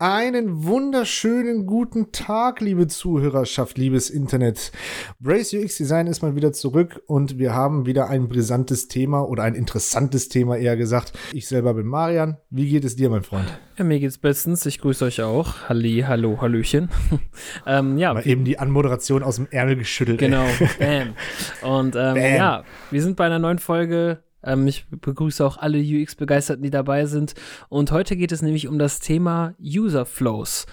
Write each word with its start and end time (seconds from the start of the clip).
Einen 0.00 0.62
wunderschönen 0.62 1.66
guten 1.66 2.12
Tag, 2.12 2.60
liebe 2.60 2.86
Zuhörerschaft, 2.86 3.78
liebes 3.78 4.10
Internet. 4.10 4.70
Brace 5.18 5.54
UX 5.54 5.76
Design 5.76 6.06
ist 6.06 6.22
mal 6.22 6.36
wieder 6.36 6.52
zurück 6.52 7.02
und 7.08 7.40
wir 7.40 7.52
haben 7.52 7.84
wieder 7.84 8.08
ein 8.08 8.28
brisantes 8.28 8.86
Thema 8.86 9.28
oder 9.28 9.42
ein 9.42 9.56
interessantes 9.56 10.28
Thema 10.28 10.56
eher 10.56 10.76
gesagt. 10.76 11.18
Ich 11.32 11.48
selber 11.48 11.74
bin 11.74 11.86
Marian. 11.86 12.36
Wie 12.48 12.68
geht 12.68 12.84
es 12.84 12.94
dir, 12.94 13.10
mein 13.10 13.24
Freund? 13.24 13.58
Ja, 13.76 13.82
mir 13.82 13.98
geht's 13.98 14.18
bestens. 14.18 14.64
Ich 14.66 14.80
grüße 14.80 15.04
euch 15.04 15.20
auch. 15.20 15.68
Halli, 15.68 16.04
hallo, 16.06 16.40
hallöchen. 16.40 16.90
ähm, 17.66 17.98
ja. 17.98 18.14
Mal 18.14 18.24
eben 18.24 18.44
die 18.44 18.60
Anmoderation 18.60 19.24
aus 19.24 19.34
dem 19.34 19.48
Ärmel 19.50 19.74
geschüttelt. 19.74 20.20
Genau. 20.20 20.46
Bam. 20.78 21.14
Und 21.68 21.96
ähm, 21.96 22.14
Bam. 22.14 22.16
ja, 22.16 22.64
wir 22.92 23.02
sind 23.02 23.16
bei 23.16 23.26
einer 23.26 23.40
neuen 23.40 23.58
Folge 23.58 24.22
ähm, 24.42 24.66
ich 24.66 24.86
begrüße 24.90 25.44
auch 25.44 25.56
alle 25.56 25.78
UX-Begeisterten, 25.78 26.62
die 26.62 26.70
dabei 26.70 27.06
sind. 27.06 27.34
Und 27.68 27.90
heute 27.92 28.16
geht 28.16 28.32
es 28.32 28.42
nämlich 28.42 28.68
um 28.68 28.78
das 28.78 29.00
Thema 29.00 29.54
User 29.60 30.06
Flows. 30.06 30.66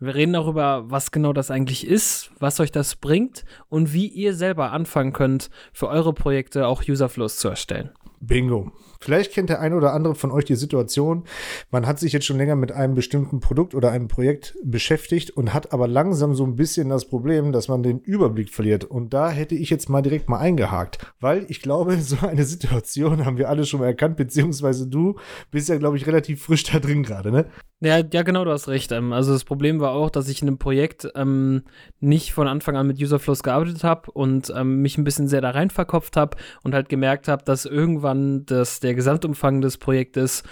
Wir 0.00 0.16
reden 0.16 0.32
darüber, 0.32 0.90
was 0.90 1.12
genau 1.12 1.32
das 1.32 1.52
eigentlich 1.52 1.86
ist, 1.86 2.32
was 2.40 2.58
euch 2.58 2.72
das 2.72 2.96
bringt 2.96 3.44
und 3.68 3.92
wie 3.92 4.08
ihr 4.08 4.34
selber 4.34 4.72
anfangen 4.72 5.12
könnt, 5.12 5.48
für 5.72 5.88
eure 5.88 6.12
Projekte 6.12 6.66
auch 6.66 6.82
User 6.88 7.08
Flows 7.08 7.36
zu 7.36 7.48
erstellen. 7.48 7.90
Bingo. 8.22 8.70
Vielleicht 9.00 9.32
kennt 9.32 9.50
der 9.50 9.60
eine 9.60 9.76
oder 9.76 9.92
andere 9.92 10.14
von 10.14 10.30
euch 10.30 10.44
die 10.44 10.54
Situation, 10.54 11.24
man 11.70 11.86
hat 11.86 11.98
sich 11.98 12.12
jetzt 12.12 12.24
schon 12.24 12.38
länger 12.38 12.54
mit 12.54 12.70
einem 12.70 12.94
bestimmten 12.94 13.40
Produkt 13.40 13.74
oder 13.74 13.90
einem 13.90 14.06
Projekt 14.06 14.56
beschäftigt 14.64 15.30
und 15.30 15.52
hat 15.52 15.72
aber 15.72 15.88
langsam 15.88 16.34
so 16.34 16.44
ein 16.44 16.54
bisschen 16.54 16.88
das 16.88 17.06
Problem, 17.06 17.52
dass 17.52 17.66
man 17.68 17.82
den 17.82 17.98
Überblick 17.98 18.50
verliert. 18.50 18.84
Und 18.84 19.12
da 19.12 19.30
hätte 19.30 19.56
ich 19.56 19.70
jetzt 19.70 19.88
mal 19.88 20.02
direkt 20.02 20.28
mal 20.28 20.38
eingehakt, 20.38 21.12
weil 21.20 21.46
ich 21.48 21.60
glaube, 21.62 22.00
so 22.00 22.16
eine 22.24 22.44
Situation 22.44 23.26
haben 23.26 23.38
wir 23.38 23.48
alle 23.48 23.66
schon 23.66 23.80
mal 23.80 23.86
erkannt, 23.86 24.16
beziehungsweise 24.16 24.86
du 24.86 25.16
bist 25.50 25.68
ja, 25.68 25.76
glaube 25.76 25.96
ich, 25.96 26.06
relativ 26.06 26.44
frisch 26.44 26.62
da 26.64 26.78
drin 26.78 27.02
gerade, 27.02 27.32
ne? 27.32 27.46
Ja, 27.84 27.98
ja, 27.98 28.22
genau, 28.22 28.44
du 28.44 28.52
hast 28.52 28.68
recht. 28.68 28.92
Ähm, 28.92 29.12
also 29.12 29.32
das 29.32 29.42
Problem 29.42 29.80
war 29.80 29.90
auch, 29.90 30.08
dass 30.08 30.28
ich 30.28 30.40
in 30.40 30.46
einem 30.46 30.58
Projekt 30.58 31.08
ähm, 31.16 31.64
nicht 31.98 32.32
von 32.32 32.46
Anfang 32.46 32.76
an 32.76 32.86
mit 32.86 33.02
Userflows 33.02 33.42
gearbeitet 33.42 33.82
habe 33.82 34.12
und 34.12 34.52
ähm, 34.56 34.82
mich 34.82 34.98
ein 34.98 35.04
bisschen 35.04 35.26
sehr 35.26 35.40
da 35.40 35.50
rein 35.50 35.68
verkopft 35.68 36.16
habe 36.16 36.36
und 36.62 36.74
halt 36.74 36.88
gemerkt 36.88 37.26
habe, 37.26 37.42
dass 37.44 37.64
irgendwann 37.64 38.11
das, 38.14 38.80
der 38.80 38.94
Gesamtumfang 38.94 39.60
des 39.60 39.78
Projektes 39.78 40.42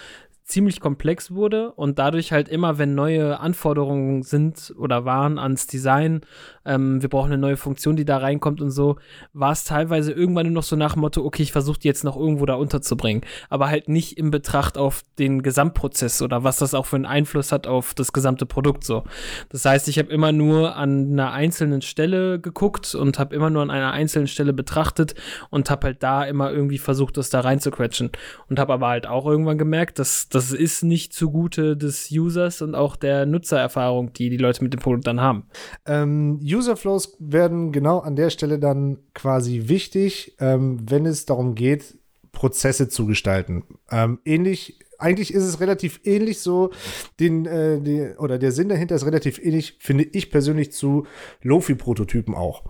ziemlich 0.50 0.80
komplex 0.80 1.30
wurde 1.30 1.72
und 1.72 1.98
dadurch 1.98 2.32
halt 2.32 2.48
immer, 2.48 2.76
wenn 2.76 2.94
neue 2.94 3.38
Anforderungen 3.38 4.22
sind 4.22 4.74
oder 4.76 5.04
waren 5.04 5.38
ans 5.38 5.66
Design, 5.68 6.22
ähm, 6.64 7.00
wir 7.00 7.08
brauchen 7.08 7.32
eine 7.32 7.40
neue 7.40 7.56
Funktion, 7.56 7.94
die 7.94 8.04
da 8.04 8.18
reinkommt 8.18 8.60
und 8.60 8.70
so, 8.70 8.96
war 9.32 9.52
es 9.52 9.64
teilweise 9.64 10.12
irgendwann 10.12 10.46
nur 10.46 10.54
noch 10.54 10.62
so 10.64 10.74
nach 10.74 10.94
dem 10.94 11.02
Motto, 11.02 11.24
okay, 11.24 11.44
ich 11.44 11.52
versuche 11.52 11.78
die 11.78 11.88
jetzt 11.88 12.02
noch 12.02 12.16
irgendwo 12.16 12.46
da 12.46 12.54
unterzubringen, 12.54 13.22
aber 13.48 13.68
halt 13.68 13.88
nicht 13.88 14.18
in 14.18 14.32
Betracht 14.32 14.76
auf 14.76 15.02
den 15.18 15.42
Gesamtprozess 15.42 16.20
oder 16.20 16.42
was 16.42 16.58
das 16.58 16.74
auch 16.74 16.86
für 16.86 16.96
einen 16.96 17.06
Einfluss 17.06 17.52
hat 17.52 17.68
auf 17.68 17.94
das 17.94 18.12
gesamte 18.12 18.44
Produkt 18.44 18.84
so. 18.84 19.04
Das 19.50 19.64
heißt, 19.64 19.88
ich 19.88 19.98
habe 19.98 20.10
immer 20.10 20.32
nur 20.32 20.74
an 20.74 21.12
einer 21.12 21.30
einzelnen 21.32 21.80
Stelle 21.80 22.40
geguckt 22.40 22.94
und 22.96 23.20
habe 23.20 23.36
immer 23.36 23.50
nur 23.50 23.62
an 23.62 23.70
einer 23.70 23.92
einzelnen 23.92 24.26
Stelle 24.26 24.52
betrachtet 24.52 25.14
und 25.50 25.70
habe 25.70 25.86
halt 25.86 26.02
da 26.02 26.24
immer 26.24 26.50
irgendwie 26.50 26.78
versucht, 26.78 27.16
das 27.16 27.30
da 27.30 27.40
reinzuquetschen 27.40 28.10
und 28.48 28.58
habe 28.58 28.72
aber 28.72 28.88
halt 28.88 29.06
auch 29.06 29.26
irgendwann 29.26 29.56
gemerkt, 29.56 30.00
dass 30.00 30.28
das 30.28 30.39
das 30.40 30.52
ist 30.52 30.82
nicht 30.82 31.12
zugute 31.12 31.76
des 31.76 32.10
Users 32.10 32.62
und 32.62 32.74
auch 32.74 32.96
der 32.96 33.26
Nutzererfahrung, 33.26 34.14
die 34.14 34.30
die 34.30 34.38
Leute 34.38 34.64
mit 34.64 34.72
dem 34.72 34.80
Produkt 34.80 35.06
dann 35.06 35.20
haben. 35.20 35.44
Ähm, 35.86 36.40
User 36.42 36.76
Flows 36.76 37.16
werden 37.18 37.72
genau 37.72 37.98
an 37.98 38.16
der 38.16 38.30
Stelle 38.30 38.58
dann 38.58 38.98
quasi 39.14 39.64
wichtig, 39.66 40.36
ähm, 40.40 40.78
wenn 40.88 41.04
es 41.04 41.26
darum 41.26 41.54
geht, 41.54 41.98
Prozesse 42.32 42.88
zu 42.88 43.06
gestalten. 43.06 43.64
Ähm, 43.90 44.18
ähnlich 44.24 44.78
eigentlich 44.98 45.32
ist 45.32 45.44
es 45.44 45.60
relativ 45.60 46.00
ähnlich 46.04 46.40
so, 46.40 46.70
den, 47.18 47.46
äh, 47.46 47.80
die, 47.80 48.14
oder 48.18 48.38
der 48.38 48.52
Sinn 48.52 48.68
dahinter 48.68 48.94
ist 48.94 49.06
relativ 49.06 49.38
ähnlich, 49.38 49.76
finde 49.80 50.04
ich 50.04 50.30
persönlich, 50.30 50.72
zu 50.72 51.06
Lofi-Prototypen 51.42 52.34
auch. 52.34 52.64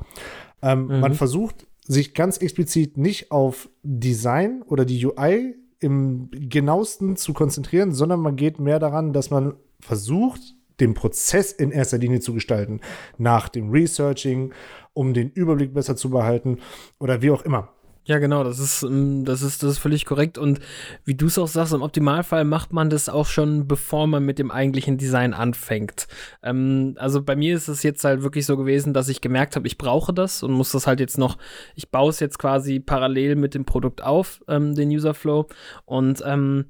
Ähm, 0.63 0.87
mhm. 0.87 1.01
Man 1.01 1.15
versucht 1.15 1.67
sich 1.87 2.15
ganz 2.15 2.37
explizit 2.39 2.97
nicht 2.97 3.33
auf 3.33 3.69
Design 3.83 4.63
oder 4.63 4.85
die 4.85 5.05
UI 5.05 5.57
im 5.81 6.29
genauesten 6.33 7.17
zu 7.17 7.33
konzentrieren, 7.33 7.93
sondern 7.93 8.21
man 8.21 8.37
geht 8.37 8.61
mehr 8.61 8.79
daran, 8.79 9.13
dass 9.13 9.31
man 9.31 9.55
versucht, 9.81 10.41
den 10.79 10.95
Prozess 10.95 11.53
in 11.53 11.71
erster 11.73 11.99
Linie 11.99 12.21
zu 12.21 12.33
gestalten, 12.33 12.81
nach 13.19 13.49
dem 13.49 13.71
Researching, 13.71 14.53
um 14.93 15.15
den 15.15 15.31
Überblick 15.31 15.75
besser 15.75 15.97
zu 15.97 16.11
behalten 16.11 16.59
oder 16.99 17.23
wie 17.23 17.31
auch 17.31 17.43
immer. 17.43 17.73
Ja, 18.11 18.19
genau, 18.19 18.43
das 18.43 18.59
ist, 18.59 18.83
ähm, 18.83 19.25
das 19.25 19.41
ist, 19.41 19.63
das 19.63 19.71
ist 19.71 19.79
völlig 19.79 20.05
korrekt. 20.05 20.37
Und 20.37 20.59
wie 21.05 21.15
du 21.15 21.27
es 21.27 21.39
auch 21.39 21.47
sagst, 21.47 21.73
im 21.73 21.83
Optimalfall 21.83 22.45
macht 22.45 22.73
man 22.73 22.91
das 22.91 23.09
auch 23.09 23.27
schon, 23.27 23.69
bevor 23.69 24.09
man 24.09 24.25
mit 24.25 24.41
dem 24.41 24.51
eigentlichen 24.51 24.99
Design 24.99 25.33
anfängt. 25.33 26.09
Ähm, 26.43 26.97
also 26.99 27.23
bei 27.23 27.37
mir 27.37 27.55
ist 27.55 27.69
es 27.69 27.85
jetzt 27.85 28.03
halt 28.03 28.25
wirklich 28.25 28.47
so 28.47 28.57
gewesen, 28.57 28.95
dass 28.95 29.09
ich 29.09 29.21
gemerkt 29.21 29.55
habe, 29.55 29.69
ich 29.69 29.79
brauche 29.79 30.13
das 30.13 30.43
und 30.43 30.51
muss 30.51 30.73
das 30.73 30.89
halt 30.89 30.99
jetzt 30.99 31.19
noch, 31.19 31.39
ich 31.77 31.93
baue 31.93 32.11
es 32.11 32.19
jetzt 32.19 32.41
quasi 32.41 32.81
parallel 32.81 33.37
mit 33.37 33.55
dem 33.55 33.65
Produkt 33.65 34.03
auf, 34.03 34.43
ähm, 34.49 34.75
den 34.75 34.89
User 34.89 35.15
Flow. 35.15 35.47
Und 35.85 36.21
ähm, 36.27 36.65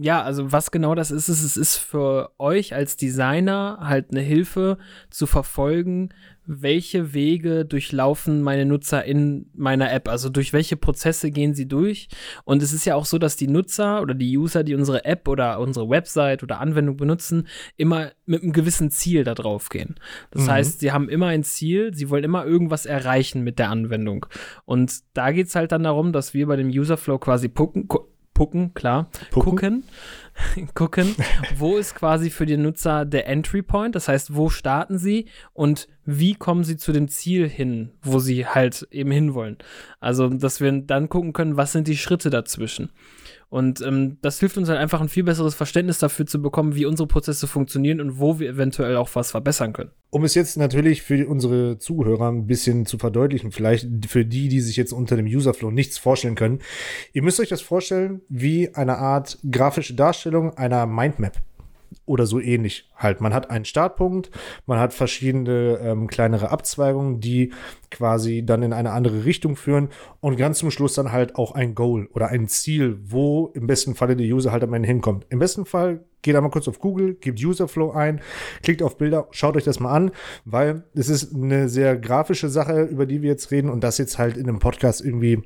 ja, 0.00 0.22
also 0.22 0.52
was 0.52 0.70
genau 0.70 0.94
das 0.94 1.10
ist, 1.10 1.28
ist, 1.28 1.42
es 1.42 1.56
ist 1.56 1.76
für 1.76 2.30
euch 2.38 2.74
als 2.74 2.96
Designer 2.96 3.78
halt 3.80 4.10
eine 4.10 4.20
Hilfe 4.20 4.78
zu 5.10 5.26
verfolgen, 5.26 6.10
welche 6.46 7.12
Wege 7.12 7.64
durchlaufen 7.64 8.40
meine 8.40 8.64
Nutzer 8.64 9.04
in 9.04 9.50
meiner 9.54 9.92
App? 9.92 10.08
Also 10.08 10.28
durch 10.28 10.52
welche 10.52 10.76
Prozesse 10.76 11.30
gehen 11.30 11.54
sie 11.54 11.66
durch? 11.66 12.08
Und 12.44 12.62
es 12.62 12.72
ist 12.72 12.84
ja 12.84 12.94
auch 12.94 13.04
so, 13.04 13.18
dass 13.18 13.36
die 13.36 13.48
Nutzer 13.48 14.00
oder 14.00 14.14
die 14.14 14.38
User, 14.38 14.62
die 14.62 14.74
unsere 14.74 15.04
App 15.04 15.28
oder 15.28 15.58
unsere 15.58 15.88
Website 15.88 16.42
oder 16.42 16.60
Anwendung 16.60 16.96
benutzen, 16.96 17.48
immer 17.76 18.12
mit 18.24 18.42
einem 18.42 18.52
gewissen 18.52 18.90
Ziel 18.90 19.24
da 19.24 19.34
drauf 19.34 19.68
gehen. 19.68 19.96
Das 20.30 20.42
mhm. 20.42 20.50
heißt, 20.50 20.80
sie 20.80 20.92
haben 20.92 21.08
immer 21.08 21.26
ein 21.26 21.42
Ziel, 21.42 21.92
sie 21.94 22.08
wollen 22.10 22.24
immer 22.24 22.46
irgendwas 22.46 22.86
erreichen 22.86 23.42
mit 23.42 23.58
der 23.58 23.70
Anwendung. 23.70 24.26
Und 24.64 25.00
da 25.14 25.32
geht 25.32 25.48
es 25.48 25.56
halt 25.56 25.72
dann 25.72 25.82
darum, 25.82 26.12
dass 26.12 26.32
wir 26.32 26.46
bei 26.46 26.56
dem 26.56 26.68
Userflow 26.68 27.18
quasi 27.18 27.48
gucken, 27.48 27.88
gucken, 28.36 28.74
klar, 28.74 29.08
Pucken. 29.30 29.50
gucken 29.50 29.84
gucken, 30.74 31.14
wo 31.56 31.76
ist 31.76 31.94
quasi 31.94 32.30
für 32.30 32.46
den 32.46 32.62
Nutzer 32.62 33.04
der 33.04 33.26
Entry 33.26 33.62
Point, 33.62 33.94
das 33.94 34.08
heißt, 34.08 34.34
wo 34.34 34.50
starten 34.50 34.98
sie 34.98 35.26
und 35.54 35.88
wie 36.04 36.34
kommen 36.34 36.64
sie 36.64 36.76
zu 36.76 36.92
dem 36.92 37.08
Ziel 37.08 37.48
hin, 37.48 37.92
wo 38.02 38.18
sie 38.18 38.46
halt 38.46 38.86
eben 38.90 39.10
hinwollen. 39.10 39.56
Also, 40.00 40.28
dass 40.28 40.60
wir 40.60 40.70
dann 40.72 41.08
gucken 41.08 41.32
können, 41.32 41.56
was 41.56 41.72
sind 41.72 41.88
die 41.88 41.96
Schritte 41.96 42.30
dazwischen. 42.30 42.90
Und 43.48 43.80
ähm, 43.80 44.18
das 44.22 44.40
hilft 44.40 44.58
uns 44.58 44.68
halt 44.68 44.78
einfach 44.78 45.00
ein 45.00 45.08
viel 45.08 45.22
besseres 45.22 45.54
Verständnis 45.54 45.98
dafür 45.98 46.26
zu 46.26 46.42
bekommen, 46.42 46.74
wie 46.74 46.84
unsere 46.84 47.06
Prozesse 47.06 47.46
funktionieren 47.46 48.00
und 48.00 48.18
wo 48.18 48.40
wir 48.40 48.50
eventuell 48.50 48.96
auch 48.96 49.08
was 49.14 49.30
verbessern 49.30 49.72
können. 49.72 49.90
Um 50.10 50.24
es 50.24 50.34
jetzt 50.34 50.56
natürlich 50.56 51.02
für 51.02 51.28
unsere 51.28 51.78
Zuhörer 51.78 52.30
ein 52.30 52.46
bisschen 52.46 52.86
zu 52.86 52.98
verdeutlichen, 52.98 53.52
vielleicht 53.52 54.06
für 54.08 54.24
die, 54.24 54.48
die 54.48 54.60
sich 54.60 54.76
jetzt 54.76 54.92
unter 54.92 55.16
dem 55.16 55.26
Userflow 55.26 55.70
nichts 55.70 55.96
vorstellen 55.96 56.34
können. 56.34 56.58
Ihr 57.12 57.22
müsst 57.22 57.38
euch 57.38 57.48
das 57.48 57.60
vorstellen 57.60 58.20
wie 58.28 58.74
eine 58.74 58.98
Art 58.98 59.38
grafische 59.48 59.94
Darstellung 59.94 60.56
einer 60.56 60.86
Mindmap 60.86 61.40
oder 62.06 62.26
so 62.26 62.40
ähnlich 62.40 62.88
halt. 62.96 63.20
Man 63.20 63.34
hat 63.34 63.50
einen 63.50 63.64
Startpunkt, 63.64 64.30
man 64.66 64.78
hat 64.78 64.94
verschiedene 64.94 65.78
ähm, 65.82 66.06
kleinere 66.06 66.50
Abzweigungen, 66.50 67.20
die 67.20 67.52
quasi 67.90 68.44
dann 68.44 68.62
in 68.62 68.72
eine 68.72 68.92
andere 68.92 69.24
Richtung 69.24 69.56
führen 69.56 69.88
und 70.20 70.36
ganz 70.36 70.58
zum 70.58 70.70
Schluss 70.70 70.94
dann 70.94 71.12
halt 71.12 71.36
auch 71.36 71.52
ein 71.52 71.74
Goal 71.74 72.08
oder 72.14 72.28
ein 72.28 72.48
Ziel, 72.48 72.98
wo 73.04 73.48
im 73.54 73.66
besten 73.66 73.94
Falle 73.94 74.16
der 74.16 74.26
User 74.26 74.52
halt 74.52 74.64
am 74.64 74.72
Ende 74.72 74.88
hinkommt. 74.88 75.26
Im 75.28 75.38
besten 75.38 75.66
Fall 75.66 76.04
geht 76.22 76.34
einmal 76.34 76.50
kurz 76.50 76.68
auf 76.68 76.80
Google, 76.80 77.14
gebt 77.14 77.42
Userflow 77.42 77.92
ein, 77.92 78.20
klickt 78.62 78.82
auf 78.82 78.98
Bilder, 78.98 79.28
schaut 79.30 79.56
euch 79.56 79.64
das 79.64 79.80
mal 79.80 79.92
an, 79.92 80.10
weil 80.44 80.84
es 80.94 81.08
ist 81.08 81.34
eine 81.34 81.68
sehr 81.68 81.96
grafische 81.96 82.48
Sache, 82.48 82.82
über 82.82 83.06
die 83.06 83.22
wir 83.22 83.30
jetzt 83.30 83.50
reden 83.50 83.70
und 83.70 83.84
das 83.84 83.98
jetzt 83.98 84.18
halt 84.18 84.36
in 84.36 84.48
einem 84.48 84.58
Podcast 84.58 85.04
irgendwie 85.04 85.42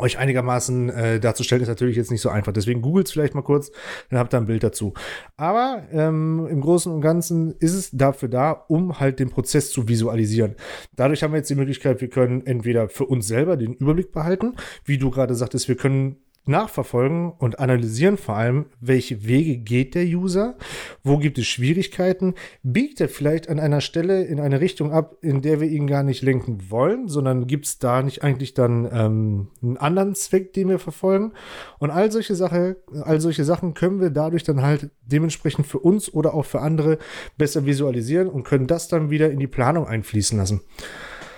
euch 0.00 0.18
einigermaßen 0.18 0.90
äh, 0.90 1.20
darzustellen, 1.20 1.62
ist 1.62 1.68
natürlich 1.68 1.96
jetzt 1.96 2.10
nicht 2.10 2.20
so 2.20 2.28
einfach. 2.28 2.52
Deswegen 2.52 2.82
googelt 2.82 3.08
vielleicht 3.08 3.34
mal 3.34 3.42
kurz, 3.42 3.70
dann 4.10 4.18
habt 4.18 4.34
ihr 4.34 4.38
ein 4.38 4.46
Bild 4.46 4.62
dazu. 4.62 4.94
Aber 5.36 5.82
ähm, 5.92 6.46
im 6.50 6.60
Großen 6.60 6.92
und 6.92 7.00
Ganzen 7.00 7.54
ist 7.58 7.74
es 7.74 7.90
dafür 7.90 8.28
da, 8.28 8.52
um 8.52 9.00
halt 9.00 9.18
den 9.18 9.30
Prozess 9.30 9.70
zu 9.70 9.88
visualisieren. 9.88 10.56
Dadurch 10.96 11.22
haben 11.22 11.32
wir 11.32 11.38
jetzt 11.38 11.50
die 11.50 11.54
Möglichkeit, 11.54 12.00
wir 12.00 12.08
können 12.08 12.46
entweder 12.46 12.88
für 12.88 13.06
uns 13.06 13.26
selber 13.26 13.56
den 13.56 13.74
Überblick 13.74 14.12
behalten, 14.12 14.54
wie 14.84 14.98
du 14.98 15.10
gerade 15.10 15.34
sagtest, 15.34 15.68
wir 15.68 15.76
können 15.76 16.16
nachverfolgen 16.46 17.30
und 17.32 17.58
analysieren 17.58 18.16
vor 18.16 18.36
allem, 18.36 18.66
welche 18.80 19.26
Wege 19.26 19.58
geht 19.58 19.94
der 19.94 20.04
User, 20.04 20.56
wo 21.02 21.18
gibt 21.18 21.38
es 21.38 21.46
Schwierigkeiten, 21.46 22.34
biegt 22.62 23.00
er 23.00 23.08
vielleicht 23.08 23.48
an 23.48 23.60
einer 23.60 23.80
Stelle 23.80 24.24
in 24.24 24.40
eine 24.40 24.60
Richtung 24.60 24.92
ab, 24.92 25.16
in 25.20 25.42
der 25.42 25.60
wir 25.60 25.68
ihn 25.68 25.86
gar 25.86 26.02
nicht 26.02 26.22
lenken 26.22 26.70
wollen, 26.70 27.08
sondern 27.08 27.46
gibt 27.46 27.66
es 27.66 27.78
da 27.78 28.02
nicht 28.02 28.22
eigentlich 28.22 28.54
dann 28.54 28.88
ähm, 28.90 29.48
einen 29.62 29.76
anderen 29.76 30.14
Zweck, 30.14 30.52
den 30.54 30.68
wir 30.68 30.78
verfolgen. 30.78 31.32
Und 31.78 31.90
all 31.90 32.10
solche, 32.10 32.34
Sache, 32.34 32.76
all 33.02 33.20
solche 33.20 33.44
Sachen 33.44 33.74
können 33.74 34.00
wir 34.00 34.10
dadurch 34.10 34.44
dann 34.44 34.62
halt 34.62 34.90
dementsprechend 35.04 35.66
für 35.66 35.78
uns 35.78 36.12
oder 36.12 36.34
auch 36.34 36.44
für 36.44 36.60
andere 36.60 36.98
besser 37.36 37.66
visualisieren 37.66 38.28
und 38.28 38.44
können 38.44 38.66
das 38.66 38.88
dann 38.88 39.10
wieder 39.10 39.30
in 39.30 39.38
die 39.38 39.46
Planung 39.46 39.86
einfließen 39.86 40.38
lassen. 40.38 40.62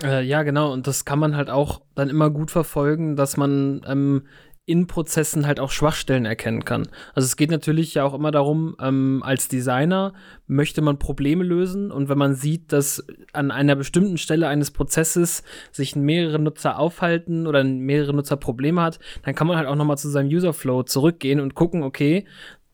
Äh, 0.03 0.25
ja, 0.25 0.43
genau. 0.43 0.73
Und 0.73 0.87
das 0.87 1.05
kann 1.05 1.19
man 1.19 1.37
halt 1.37 1.51
auch 1.51 1.83
dann 1.95 2.09
immer 2.09 2.31
gut 2.31 2.51
verfolgen, 2.51 3.17
dass 3.17 3.37
man 3.37 3.83
ähm, 3.87 4.23
in 4.71 4.87
Prozessen 4.87 5.47
halt 5.49 5.59
auch 5.59 5.73
Schwachstellen 5.73 6.25
erkennen 6.25 6.65
kann. 6.65 6.89
Also 7.15 7.27
es 7.27 7.37
geht 7.37 7.51
natürlich 7.51 7.95
ja 7.95 8.05
auch 8.05 8.15
immer 8.15 8.31
darum, 8.31 8.77
ähm, 8.81 9.21
als 9.25 9.49
Designer 9.49 10.13
möchte 10.47 10.81
man 10.81 10.99
Probleme 11.01 11.43
lösen 11.43 11.91
und 11.91 12.09
wenn 12.09 12.19
man 12.19 12.35
sieht, 12.35 12.73
dass 12.73 13.05
an 13.33 13.51
einer 13.51 13.75
bestimmten 13.75 14.17
Stelle 14.17 14.47
eines 14.47 14.71
Prozesses 14.71 15.43
sich 15.73 15.97
mehrere 15.97 16.39
Nutzer 16.39 16.79
aufhalten 16.79 17.49
oder 17.49 17.65
mehrere 17.65 18.15
Nutzer 18.15 18.37
Probleme 18.37 18.81
hat, 18.81 19.01
dann 19.25 19.35
kann 19.35 19.49
man 19.49 19.57
halt 19.57 19.67
auch 19.67 19.75
nochmal 19.75 19.99
zu 19.99 20.09
seinem 20.09 20.29
Userflow 20.29 20.85
zurückgehen 20.85 21.41
und 21.41 21.57
gucken, 21.57 21.83
okay, 21.83 22.27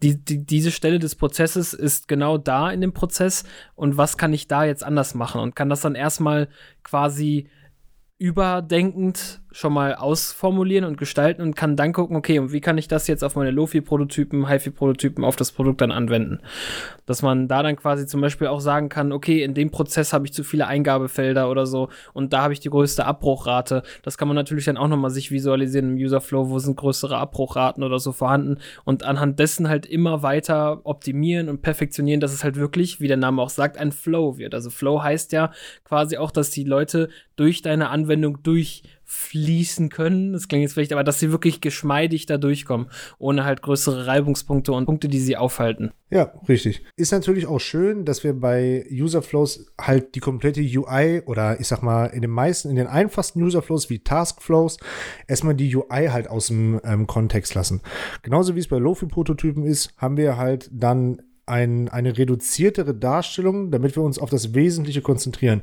die, 0.02 0.22
die, 0.22 0.44
diese 0.44 0.72
Stelle 0.72 0.98
des 0.98 1.14
Prozesses 1.14 1.72
ist 1.72 2.08
genau 2.08 2.36
da 2.36 2.70
in 2.70 2.82
dem 2.82 2.92
Prozess 2.92 3.44
und 3.74 3.96
was 3.96 4.18
kann 4.18 4.34
ich 4.34 4.46
da 4.46 4.64
jetzt 4.64 4.84
anders 4.84 5.14
machen 5.14 5.40
und 5.40 5.56
kann 5.56 5.70
das 5.70 5.80
dann 5.80 5.94
erstmal 5.94 6.48
quasi 6.82 7.48
überdenkend 8.18 9.40
schon 9.56 9.72
mal 9.72 9.94
ausformulieren 9.94 10.84
und 10.84 10.98
gestalten 10.98 11.40
und 11.40 11.56
kann 11.56 11.76
dann 11.76 11.94
gucken, 11.94 12.14
okay, 12.14 12.38
und 12.38 12.52
wie 12.52 12.60
kann 12.60 12.76
ich 12.76 12.88
das 12.88 13.06
jetzt 13.06 13.24
auf 13.24 13.36
meine 13.36 13.50
Lofi-Prototypen, 13.50 14.50
HiFi-Prototypen 14.50 15.24
auf 15.24 15.34
das 15.34 15.50
Produkt 15.50 15.80
dann 15.80 15.92
anwenden? 15.92 16.40
Dass 17.06 17.22
man 17.22 17.48
da 17.48 17.62
dann 17.62 17.76
quasi 17.76 18.06
zum 18.06 18.20
Beispiel 18.20 18.48
auch 18.48 18.60
sagen 18.60 18.90
kann, 18.90 19.12
okay, 19.12 19.42
in 19.42 19.54
dem 19.54 19.70
Prozess 19.70 20.12
habe 20.12 20.26
ich 20.26 20.34
zu 20.34 20.44
viele 20.44 20.66
Eingabefelder 20.66 21.50
oder 21.50 21.64
so 21.64 21.88
und 22.12 22.34
da 22.34 22.42
habe 22.42 22.52
ich 22.52 22.60
die 22.60 22.68
größte 22.68 23.06
Abbruchrate. 23.06 23.82
Das 24.02 24.18
kann 24.18 24.28
man 24.28 24.34
natürlich 24.34 24.66
dann 24.66 24.76
auch 24.76 24.88
nochmal 24.88 25.10
sich 25.10 25.30
visualisieren 25.30 25.96
im 25.96 26.04
Userflow, 26.04 26.50
wo 26.50 26.58
sind 26.58 26.76
größere 26.76 27.16
Abbruchraten 27.16 27.82
oder 27.82 27.98
so 27.98 28.12
vorhanden 28.12 28.58
und 28.84 29.04
anhand 29.04 29.38
dessen 29.38 29.70
halt 29.70 29.86
immer 29.86 30.22
weiter 30.22 30.82
optimieren 30.84 31.48
und 31.48 31.62
perfektionieren, 31.62 32.20
dass 32.20 32.34
es 32.34 32.44
halt 32.44 32.56
wirklich, 32.56 33.00
wie 33.00 33.08
der 33.08 33.16
Name 33.16 33.40
auch 33.40 33.48
sagt, 33.48 33.78
ein 33.78 33.92
Flow 33.92 34.36
wird. 34.36 34.54
Also 34.54 34.68
Flow 34.68 35.02
heißt 35.02 35.32
ja 35.32 35.50
quasi 35.84 36.18
auch, 36.18 36.30
dass 36.30 36.50
die 36.50 36.64
Leute 36.64 37.08
durch 37.36 37.62
deine 37.62 37.88
Anwendung 37.88 38.42
durch 38.42 38.82
fließen 39.06 39.88
können. 39.88 40.32
Das 40.32 40.48
klingt 40.48 40.62
jetzt 40.62 40.74
vielleicht, 40.74 40.92
aber 40.92 41.04
dass 41.04 41.20
sie 41.20 41.30
wirklich 41.30 41.60
geschmeidig 41.60 42.26
da 42.26 42.38
durchkommen, 42.38 42.88
ohne 43.18 43.44
halt 43.44 43.62
größere 43.62 44.06
Reibungspunkte 44.06 44.72
und 44.72 44.86
Punkte, 44.86 45.06
die 45.06 45.20
sie 45.20 45.36
aufhalten. 45.36 45.92
Ja, 46.10 46.32
richtig. 46.48 46.82
Ist 46.96 47.12
natürlich 47.12 47.46
auch 47.46 47.60
schön, 47.60 48.04
dass 48.04 48.24
wir 48.24 48.34
bei 48.34 48.84
Userflows 48.90 49.72
halt 49.80 50.16
die 50.16 50.20
komplette 50.20 50.60
UI 50.60 51.22
oder 51.24 51.60
ich 51.60 51.68
sag 51.68 51.82
mal 51.82 52.06
in 52.06 52.22
den 52.22 52.30
meisten, 52.30 52.68
in 52.68 52.76
den 52.76 52.88
einfachsten 52.88 53.40
Userflows 53.42 53.90
wie 53.90 54.00
Taskflows 54.00 54.78
erstmal 55.28 55.54
die 55.54 55.74
UI 55.74 56.08
halt 56.08 56.28
aus 56.28 56.48
dem 56.48 56.80
ähm, 56.84 57.06
Kontext 57.06 57.54
lassen. 57.54 57.82
Genauso 58.22 58.56
wie 58.56 58.60
es 58.60 58.68
bei 58.68 58.78
Lofi-Prototypen 58.78 59.64
ist, 59.64 59.90
haben 59.96 60.16
wir 60.16 60.36
halt 60.36 60.68
dann 60.72 61.22
ein, 61.46 61.88
eine 61.88 62.18
reduziertere 62.18 62.92
Darstellung, 62.94 63.70
damit 63.70 63.96
wir 63.96 64.02
uns 64.02 64.18
auf 64.18 64.30
das 64.30 64.54
Wesentliche 64.54 65.00
konzentrieren. 65.00 65.62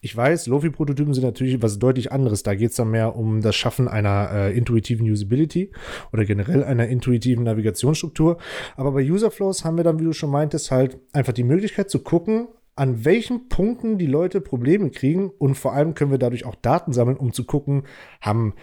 Ich 0.00 0.16
weiß, 0.16 0.46
Lofi-Prototypen 0.46 1.12
sind 1.12 1.24
natürlich 1.24 1.62
was 1.62 1.78
deutlich 1.78 2.10
anderes. 2.10 2.42
Da 2.42 2.54
geht 2.54 2.70
es 2.70 2.76
dann 2.76 2.90
mehr 2.90 3.14
um 3.14 3.42
das 3.42 3.54
Schaffen 3.54 3.88
einer 3.88 4.30
äh, 4.32 4.56
intuitiven 4.56 5.08
Usability 5.08 5.70
oder 6.12 6.24
generell 6.24 6.64
einer 6.64 6.88
intuitiven 6.88 7.44
Navigationsstruktur. 7.44 8.38
Aber 8.76 8.92
bei 8.92 9.08
Userflows 9.08 9.64
haben 9.64 9.76
wir 9.76 9.84
dann, 9.84 10.00
wie 10.00 10.04
du 10.04 10.12
schon 10.12 10.30
meintest, 10.30 10.70
halt 10.70 10.98
einfach 11.12 11.34
die 11.34 11.44
Möglichkeit 11.44 11.90
zu 11.90 12.00
gucken, 12.00 12.48
an 12.78 13.04
welchen 13.04 13.48
Punkten 13.48 13.98
die 13.98 14.06
Leute 14.06 14.40
Probleme 14.40 14.90
kriegen 14.90 15.30
und 15.30 15.56
vor 15.56 15.72
allem 15.72 15.94
können 15.94 16.12
wir 16.12 16.18
dadurch 16.18 16.46
auch 16.46 16.54
Daten 16.54 16.92
sammeln, 16.92 17.16
um 17.16 17.32
zu 17.32 17.44
gucken, 17.44 17.82
haben 18.20 18.54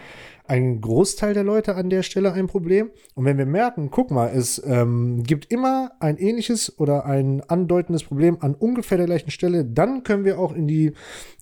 ein 0.48 0.80
Großteil 0.80 1.34
der 1.34 1.44
Leute 1.44 1.74
an 1.74 1.90
der 1.90 2.02
Stelle 2.02 2.32
ein 2.32 2.46
Problem. 2.46 2.90
Und 3.14 3.24
wenn 3.24 3.38
wir 3.38 3.46
merken, 3.46 3.90
guck 3.90 4.10
mal, 4.10 4.28
es 4.28 4.62
ähm, 4.64 5.22
gibt 5.22 5.52
immer 5.52 5.92
ein 6.00 6.16
ähnliches 6.16 6.78
oder 6.78 7.04
ein 7.06 7.42
andeutendes 7.48 8.04
Problem 8.04 8.38
an 8.40 8.54
ungefähr 8.54 8.98
der 8.98 9.06
gleichen 9.06 9.30
Stelle, 9.30 9.64
dann 9.64 10.02
können 10.02 10.24
wir 10.24 10.38
auch 10.38 10.54
in 10.54 10.66
die 10.66 10.92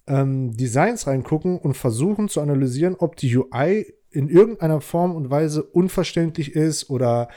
ähm, 0.06 0.56
Designs 0.56 1.06
reingucken 1.06 1.58
und 1.58 1.76
versuchen 1.76 2.28
zu 2.28 2.40
analysieren, 2.40 2.96
ob 2.98 3.16
die 3.16 3.36
UI 3.36 3.86
in 4.10 4.28
irgendeiner 4.28 4.80
Form 4.80 5.14
und 5.14 5.30
Weise 5.30 5.62
unverständlich 5.62 6.54
ist 6.54 6.88
oder 6.88 7.28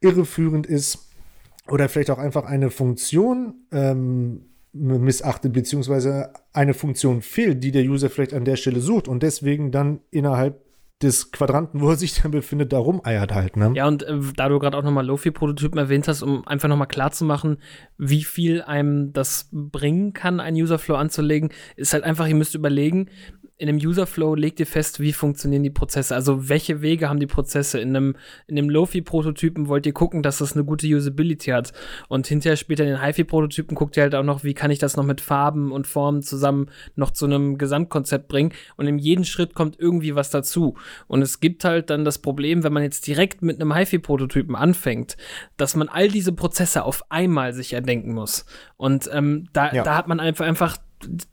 irreführend 0.00 0.66
ist 0.66 1.10
oder 1.68 1.88
vielleicht 1.88 2.10
auch 2.10 2.18
einfach 2.18 2.44
eine 2.44 2.70
Funktion 2.70 3.66
ähm, 3.72 4.46
missachtet, 4.74 5.52
beziehungsweise 5.52 6.32
eine 6.52 6.74
Funktion 6.74 7.22
fehlt, 7.22 7.62
die 7.62 7.70
der 7.70 7.84
User 7.84 8.10
vielleicht 8.10 8.34
an 8.34 8.44
der 8.44 8.56
Stelle 8.56 8.80
sucht 8.80 9.06
und 9.06 9.22
deswegen 9.22 9.70
dann 9.70 10.00
innerhalb 10.10 10.63
des 11.02 11.32
Quadranten, 11.32 11.80
wo 11.80 11.90
er 11.90 11.96
sich 11.96 12.20
dann 12.22 12.30
befindet, 12.30 12.72
da 12.72 12.78
rumeiert 12.78 13.34
halt. 13.34 13.56
Ne? 13.56 13.72
Ja, 13.74 13.86
und 13.86 14.02
äh, 14.04 14.18
da 14.36 14.48
du 14.48 14.58
gerade 14.58 14.76
auch 14.76 14.82
nochmal 14.82 15.06
Lofi-Prototypen 15.06 15.78
erwähnt 15.78 16.08
hast, 16.08 16.22
um 16.22 16.46
einfach 16.46 16.68
nochmal 16.68 16.88
klarzumachen, 16.88 17.58
wie 17.98 18.24
viel 18.24 18.62
einem 18.62 19.12
das 19.12 19.48
bringen 19.52 20.12
kann, 20.12 20.40
einen 20.40 20.56
Userflow 20.56 20.94
anzulegen, 20.94 21.50
ist 21.76 21.92
halt 21.92 22.04
einfach, 22.04 22.26
ihr 22.26 22.34
müsst 22.34 22.54
überlegen, 22.54 23.10
in 23.56 23.68
einem 23.68 23.78
Userflow 23.78 24.34
legt 24.34 24.58
ihr 24.58 24.66
fest, 24.66 24.98
wie 24.98 25.12
funktionieren 25.12 25.62
die 25.62 25.70
Prozesse. 25.70 26.14
Also 26.14 26.48
welche 26.48 26.82
Wege 26.82 27.08
haben 27.08 27.20
die 27.20 27.28
Prozesse. 27.28 27.78
In 27.78 27.94
einem, 27.94 28.16
in 28.48 28.58
einem 28.58 28.68
Lofi-Prototypen 28.68 29.68
wollt 29.68 29.86
ihr 29.86 29.92
gucken, 29.92 30.24
dass 30.24 30.38
das 30.38 30.54
eine 30.54 30.64
gute 30.64 30.88
Usability 30.88 31.50
hat. 31.50 31.72
Und 32.08 32.26
hinterher 32.26 32.56
später 32.56 32.82
in 32.82 32.90
den 32.90 33.00
HiFi-Prototypen 33.00 33.76
guckt 33.76 33.96
ihr 33.96 34.02
halt 34.02 34.16
auch 34.16 34.24
noch, 34.24 34.42
wie 34.42 34.54
kann 34.54 34.72
ich 34.72 34.80
das 34.80 34.96
noch 34.96 35.04
mit 35.04 35.20
Farben 35.20 35.70
und 35.70 35.86
Formen 35.86 36.22
zusammen 36.22 36.68
noch 36.96 37.12
zu 37.12 37.26
einem 37.26 37.56
Gesamtkonzept 37.56 38.26
bringen. 38.26 38.52
Und 38.76 38.88
in 38.88 38.98
jedem 38.98 39.24
Schritt 39.24 39.54
kommt 39.54 39.78
irgendwie 39.78 40.16
was 40.16 40.30
dazu. 40.30 40.74
Und 41.06 41.22
es 41.22 41.38
gibt 41.38 41.64
halt 41.64 41.90
dann 41.90 42.04
das 42.04 42.18
Problem, 42.18 42.64
wenn 42.64 42.72
man 42.72 42.82
jetzt 42.82 43.06
direkt 43.06 43.42
mit 43.42 43.60
einem 43.60 43.72
HiFi-Prototypen 43.72 44.56
anfängt, 44.56 45.16
dass 45.56 45.76
man 45.76 45.88
all 45.88 46.08
diese 46.08 46.32
Prozesse 46.32 46.82
auf 46.82 47.08
einmal 47.08 47.52
sich 47.52 47.72
erdenken 47.72 48.14
muss. 48.14 48.46
Und 48.76 49.08
ähm, 49.12 49.46
da, 49.52 49.72
ja. 49.72 49.84
da 49.84 49.96
hat 49.96 50.08
man 50.08 50.18
einfach, 50.18 50.44
einfach 50.44 50.76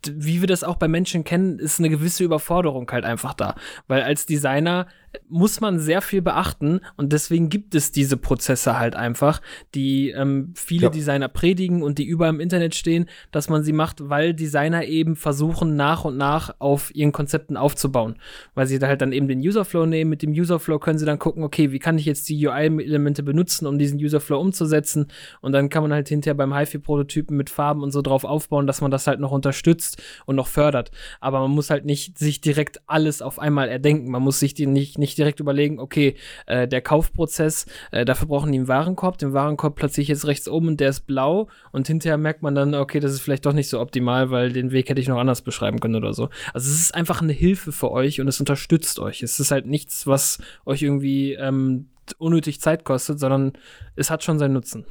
wie 0.05 0.41
wir 0.41 0.47
das 0.47 0.63
auch 0.63 0.75
bei 0.75 0.87
Menschen 0.87 1.23
kennen, 1.23 1.59
ist 1.59 1.79
eine 1.79 1.89
gewisse 1.89 2.23
Überforderung 2.23 2.89
halt 2.91 3.05
einfach 3.05 3.33
da. 3.33 3.55
Weil 3.87 4.03
als 4.03 4.25
Designer 4.25 4.87
muss 5.27 5.61
man 5.61 5.79
sehr 5.79 6.01
viel 6.01 6.21
beachten 6.21 6.81
und 6.97 7.13
deswegen 7.13 7.49
gibt 7.49 7.75
es 7.75 7.91
diese 7.91 8.17
Prozesse 8.17 8.77
halt 8.79 8.95
einfach, 8.95 9.41
die 9.75 10.09
ähm, 10.09 10.53
viele 10.55 10.83
ja. 10.83 10.89
Designer 10.89 11.27
predigen 11.27 11.83
und 11.83 11.97
die 11.97 12.05
überall 12.05 12.33
im 12.33 12.39
Internet 12.39 12.75
stehen, 12.75 13.07
dass 13.31 13.49
man 13.49 13.63
sie 13.63 13.73
macht, 13.73 14.09
weil 14.09 14.33
Designer 14.33 14.85
eben 14.85 15.15
versuchen, 15.15 15.75
nach 15.75 16.05
und 16.05 16.17
nach 16.17 16.55
auf 16.59 16.93
ihren 16.95 17.11
Konzepten 17.11 17.57
aufzubauen. 17.57 18.15
Weil 18.55 18.67
sie 18.67 18.79
da 18.79 18.87
halt 18.87 19.01
dann 19.01 19.11
eben 19.11 19.27
den 19.27 19.39
Userflow 19.39 19.85
nehmen. 19.85 20.09
Mit 20.09 20.21
dem 20.21 20.31
Userflow 20.31 20.79
können 20.79 20.99
sie 20.99 21.05
dann 21.05 21.19
gucken, 21.19 21.43
okay, 21.43 21.71
wie 21.71 21.79
kann 21.79 21.97
ich 21.97 22.05
jetzt 22.05 22.29
die 22.29 22.47
UI-Elemente 22.47 23.23
benutzen, 23.23 23.67
um 23.67 23.77
diesen 23.77 23.99
Userflow 23.99 24.39
umzusetzen? 24.39 25.07
Und 25.41 25.51
dann 25.51 25.69
kann 25.69 25.83
man 25.83 25.93
halt 25.93 26.09
hinterher 26.09 26.35
beim 26.35 26.53
HiFi-Prototypen 26.53 27.35
mit 27.35 27.49
Farben 27.49 27.83
und 27.83 27.91
so 27.91 28.01
drauf 28.01 28.23
aufbauen, 28.23 28.67
dass 28.67 28.81
man 28.81 28.91
das 28.91 29.07
halt 29.07 29.19
noch 29.19 29.31
unterstützt 29.31 30.01
und 30.25 30.35
noch 30.35 30.47
fördert. 30.47 30.91
Aber 31.19 31.39
man 31.41 31.51
muss 31.51 31.69
halt 31.69 31.85
nicht 31.85 32.17
sich 32.17 32.41
direkt 32.41 32.81
alles 32.87 33.21
auf 33.21 33.39
einmal 33.39 33.69
erdenken. 33.69 34.11
Man 34.11 34.21
muss 34.21 34.39
sich 34.39 34.53
die 34.53 34.67
nicht 34.67 34.97
nicht 35.01 35.17
direkt 35.17 35.41
überlegen, 35.41 35.79
okay, 35.79 36.15
äh, 36.45 36.67
der 36.67 36.81
Kaufprozess, 36.81 37.65
äh, 37.91 38.05
dafür 38.05 38.29
brauchen 38.29 38.51
die 38.51 38.59
einen 38.59 38.69
Warenkorb, 38.69 39.17
den 39.17 39.33
Warenkorb 39.33 39.75
platziere 39.75 40.03
ich 40.03 40.07
jetzt 40.07 40.25
rechts 40.25 40.47
oben 40.47 40.69
und 40.69 40.79
der 40.79 40.89
ist 40.89 41.01
blau 41.01 41.49
und 41.73 41.87
hinterher 41.87 42.17
merkt 42.17 42.41
man 42.41 42.55
dann, 42.55 42.73
okay, 42.73 43.01
das 43.01 43.11
ist 43.11 43.21
vielleicht 43.21 43.45
doch 43.45 43.53
nicht 43.53 43.67
so 43.67 43.81
optimal, 43.81 44.31
weil 44.31 44.53
den 44.53 44.71
Weg 44.71 44.89
hätte 44.89 45.01
ich 45.01 45.09
noch 45.09 45.17
anders 45.17 45.41
beschreiben 45.41 45.79
können 45.79 45.95
oder 45.95 46.13
so. 46.13 46.29
Also 46.53 46.71
es 46.71 46.79
ist 46.79 46.95
einfach 46.95 47.21
eine 47.21 47.33
Hilfe 47.33 47.73
für 47.73 47.91
euch 47.91 48.21
und 48.21 48.27
es 48.29 48.39
unterstützt 48.39 48.99
euch. 48.99 49.21
Es 49.23 49.39
ist 49.39 49.51
halt 49.51 49.65
nichts, 49.65 50.07
was 50.07 50.39
euch 50.65 50.81
irgendwie 50.81 51.33
ähm, 51.33 51.89
unnötig 52.17 52.61
Zeit 52.61 52.83
kostet, 52.83 53.19
sondern 53.19 53.53
es 53.95 54.09
hat 54.09 54.23
schon 54.23 54.39
seinen 54.39 54.53
Nutzen 54.53 54.85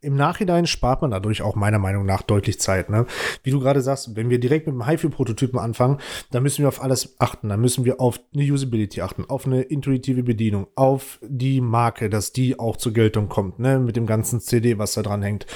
im 0.00 0.14
Nachhinein 0.14 0.66
spart 0.66 1.02
man 1.02 1.10
dadurch 1.10 1.42
auch 1.42 1.56
meiner 1.56 1.80
Meinung 1.80 2.06
nach 2.06 2.22
deutlich 2.22 2.60
Zeit. 2.60 2.88
Ne? 2.88 3.06
Wie 3.42 3.50
du 3.50 3.58
gerade 3.58 3.80
sagst, 3.80 4.14
wenn 4.14 4.30
wir 4.30 4.38
direkt 4.38 4.66
mit 4.66 4.74
dem 4.74 4.86
HiFi-Prototypen 4.86 5.58
anfangen, 5.58 5.98
dann 6.30 6.44
müssen 6.44 6.62
wir 6.62 6.68
auf 6.68 6.82
alles 6.82 7.16
achten. 7.18 7.48
Dann 7.48 7.60
müssen 7.60 7.84
wir 7.84 8.00
auf 8.00 8.20
eine 8.32 8.44
Usability 8.44 9.00
achten, 9.00 9.24
auf 9.28 9.46
eine 9.46 9.62
intuitive 9.62 10.22
Bedienung, 10.22 10.68
auf 10.76 11.18
die 11.22 11.60
Marke, 11.60 12.10
dass 12.10 12.32
die 12.32 12.58
auch 12.58 12.76
zur 12.76 12.92
Geltung 12.92 13.28
kommt, 13.28 13.58
ne? 13.58 13.80
mit 13.80 13.96
dem 13.96 14.06
ganzen 14.06 14.40
CD, 14.40 14.78
was 14.78 14.94
da 14.94 15.02
dran 15.02 15.22
hängt. 15.22 15.46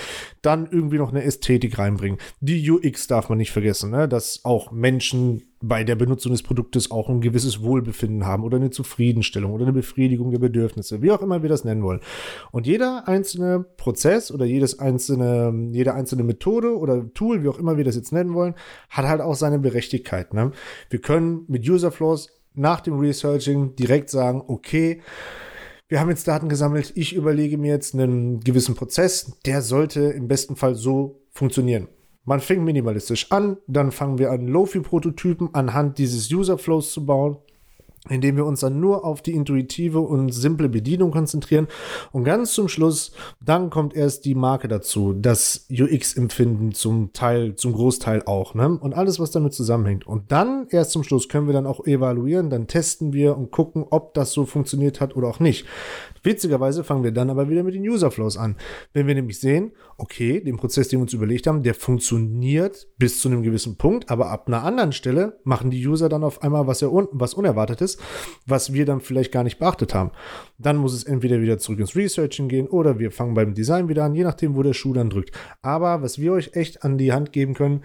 Dann 0.42 0.68
irgendwie 0.70 0.98
noch 0.98 1.10
eine 1.10 1.22
Ästhetik 1.22 1.78
reinbringen. 1.78 2.18
Die 2.40 2.68
UX 2.68 3.06
darf 3.06 3.28
man 3.28 3.38
nicht 3.38 3.52
vergessen, 3.52 3.90
ne? 3.90 4.08
dass 4.08 4.44
auch 4.44 4.72
Menschen 4.72 5.51
bei 5.62 5.84
der 5.84 5.94
Benutzung 5.94 6.32
des 6.32 6.42
Produktes 6.42 6.90
auch 6.90 7.08
ein 7.08 7.20
gewisses 7.20 7.62
Wohlbefinden 7.62 8.26
haben 8.26 8.42
oder 8.42 8.56
eine 8.56 8.70
Zufriedenstellung 8.70 9.52
oder 9.52 9.64
eine 9.64 9.72
Befriedigung 9.72 10.30
der 10.30 10.40
Bedürfnisse, 10.40 11.00
wie 11.02 11.12
auch 11.12 11.22
immer 11.22 11.42
wir 11.42 11.48
das 11.48 11.64
nennen 11.64 11.82
wollen. 11.82 12.00
Und 12.50 12.66
jeder 12.66 13.08
einzelne 13.08 13.64
Prozess 13.76 14.32
oder 14.32 14.44
jedes 14.44 14.78
einzelne, 14.78 15.70
jede 15.72 15.94
einzelne 15.94 16.24
Methode 16.24 16.76
oder 16.76 17.12
Tool, 17.14 17.42
wie 17.42 17.48
auch 17.48 17.58
immer 17.58 17.76
wir 17.76 17.84
das 17.84 17.96
jetzt 17.96 18.12
nennen 18.12 18.34
wollen, 18.34 18.54
hat 18.90 19.06
halt 19.06 19.20
auch 19.20 19.36
seine 19.36 19.58
Berechtigkeit. 19.60 20.34
Ne? 20.34 20.50
Wir 20.90 21.00
können 21.00 21.44
mit 21.48 21.68
Userflows 21.68 22.28
nach 22.54 22.80
dem 22.80 22.98
Researching 22.98 23.76
direkt 23.76 24.10
sagen, 24.10 24.42
okay, 24.46 25.00
wir 25.88 26.00
haben 26.00 26.10
jetzt 26.10 26.26
Daten 26.26 26.48
gesammelt, 26.48 26.92
ich 26.96 27.14
überlege 27.14 27.58
mir 27.58 27.72
jetzt 27.72 27.94
einen 27.94 28.40
gewissen 28.40 28.74
Prozess, 28.74 29.38
der 29.44 29.62
sollte 29.62 30.00
im 30.00 30.26
besten 30.26 30.56
Fall 30.56 30.74
so 30.74 31.22
funktionieren. 31.30 31.88
Man 32.24 32.40
fing 32.40 32.62
minimalistisch 32.62 33.32
an, 33.32 33.56
dann 33.66 33.90
fangen 33.90 34.18
wir 34.18 34.30
an, 34.30 34.46
Lofi-Prototypen 34.46 35.54
anhand 35.54 35.98
dieses 35.98 36.30
User-Flows 36.30 36.92
zu 36.92 37.04
bauen. 37.04 37.38
Indem 38.08 38.36
wir 38.36 38.46
uns 38.46 38.60
dann 38.60 38.80
nur 38.80 39.04
auf 39.04 39.22
die 39.22 39.32
intuitive 39.32 40.00
und 40.00 40.30
simple 40.32 40.68
Bedienung 40.68 41.12
konzentrieren. 41.12 41.68
Und 42.10 42.24
ganz 42.24 42.52
zum 42.52 42.68
Schluss, 42.68 43.12
dann 43.40 43.70
kommt 43.70 43.94
erst 43.94 44.24
die 44.24 44.34
Marke 44.34 44.66
dazu, 44.66 45.12
das 45.12 45.66
UX-Empfinden 45.70 46.72
zum 46.72 47.12
Teil, 47.12 47.54
zum 47.54 47.72
Großteil 47.72 48.24
auch, 48.26 48.54
ne? 48.54 48.78
Und 48.80 48.94
alles, 48.94 49.20
was 49.20 49.30
damit 49.30 49.54
zusammenhängt. 49.54 50.06
Und 50.06 50.32
dann, 50.32 50.66
erst 50.70 50.90
zum 50.90 51.04
Schluss, 51.04 51.28
können 51.28 51.46
wir 51.46 51.54
dann 51.54 51.66
auch 51.66 51.86
evaluieren, 51.86 52.50
dann 52.50 52.66
testen 52.66 53.12
wir 53.12 53.36
und 53.36 53.52
gucken, 53.52 53.84
ob 53.88 54.14
das 54.14 54.32
so 54.32 54.46
funktioniert 54.46 55.00
hat 55.00 55.14
oder 55.14 55.28
auch 55.28 55.40
nicht. 55.40 55.66
Witzigerweise 56.24 56.84
fangen 56.84 57.02
wir 57.02 57.12
dann 57.12 57.30
aber 57.30 57.48
wieder 57.48 57.62
mit 57.62 57.74
den 57.74 57.82
User-Flows 57.82 58.36
an. 58.36 58.56
Wenn 58.92 59.06
wir 59.06 59.14
nämlich 59.14 59.40
sehen, 59.40 59.72
okay, 59.96 60.40
den 60.40 60.56
Prozess, 60.56 60.88
den 60.88 61.00
wir 61.00 61.02
uns 61.02 61.12
überlegt 61.12 61.46
haben, 61.46 61.62
der 61.62 61.74
funktioniert 61.74 62.88
bis 62.98 63.20
zu 63.20 63.28
einem 63.28 63.42
gewissen 63.42 63.76
Punkt, 63.76 64.10
aber 64.10 64.30
ab 64.30 64.46
einer 64.46 64.62
anderen 64.62 64.92
Stelle 64.92 65.38
machen 65.44 65.70
die 65.70 65.86
User 65.86 66.08
dann 66.08 66.22
auf 66.22 66.42
einmal 66.42 66.66
was, 66.66 66.82
was 66.82 67.34
Unerwartetes, 67.34 67.91
was 68.46 68.72
wir 68.72 68.86
dann 68.86 69.00
vielleicht 69.00 69.32
gar 69.32 69.44
nicht 69.44 69.58
beachtet 69.58 69.94
haben. 69.94 70.10
Dann 70.58 70.76
muss 70.76 70.94
es 70.94 71.04
entweder 71.04 71.40
wieder 71.40 71.58
zurück 71.58 71.80
ins 71.80 71.96
Researching 71.96 72.48
gehen 72.48 72.66
oder 72.66 72.98
wir 72.98 73.10
fangen 73.10 73.34
beim 73.34 73.54
Design 73.54 73.88
wieder 73.88 74.04
an, 74.04 74.14
je 74.14 74.24
nachdem, 74.24 74.56
wo 74.56 74.62
der 74.62 74.74
Schuh 74.74 74.92
dann 74.92 75.10
drückt. 75.10 75.32
Aber 75.62 76.02
was 76.02 76.18
wir 76.18 76.32
euch 76.32 76.50
echt 76.54 76.84
an 76.84 76.98
die 76.98 77.12
Hand 77.12 77.32
geben 77.32 77.54
können, 77.54 77.82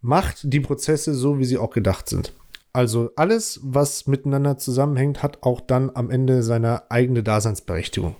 macht 0.00 0.52
die 0.52 0.60
Prozesse 0.60 1.14
so, 1.14 1.38
wie 1.38 1.44
sie 1.44 1.58
auch 1.58 1.70
gedacht 1.70 2.08
sind. 2.08 2.32
Also 2.72 3.10
alles, 3.14 3.60
was 3.62 4.08
miteinander 4.08 4.58
zusammenhängt, 4.58 5.22
hat 5.22 5.44
auch 5.44 5.60
dann 5.60 5.92
am 5.94 6.10
Ende 6.10 6.42
seine 6.42 6.90
eigene 6.90 7.22
Daseinsberechtigung. 7.22 8.16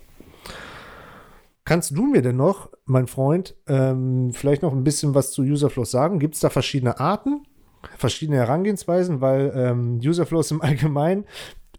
Kannst 1.65 1.97
du 1.97 2.05
mir 2.05 2.21
denn 2.21 2.37
noch, 2.37 2.69
mein 2.85 3.07
Freund, 3.07 3.55
ähm, 3.67 4.31
vielleicht 4.33 4.61
noch 4.61 4.71
ein 4.71 4.83
bisschen 4.83 5.15
was 5.15 5.31
zu 5.31 5.41
Userflows 5.41 5.91
sagen? 5.91 6.19
Gibt 6.19 6.35
es 6.35 6.39
da 6.39 6.49
verschiedene 6.49 6.99
Arten, 6.99 7.43
verschiedene 7.97 8.37
Herangehensweisen? 8.37 9.21
Weil 9.21 9.51
ähm, 9.55 9.99
Userflows 10.03 10.51
im 10.51 10.61
Allgemeinen 10.63 11.25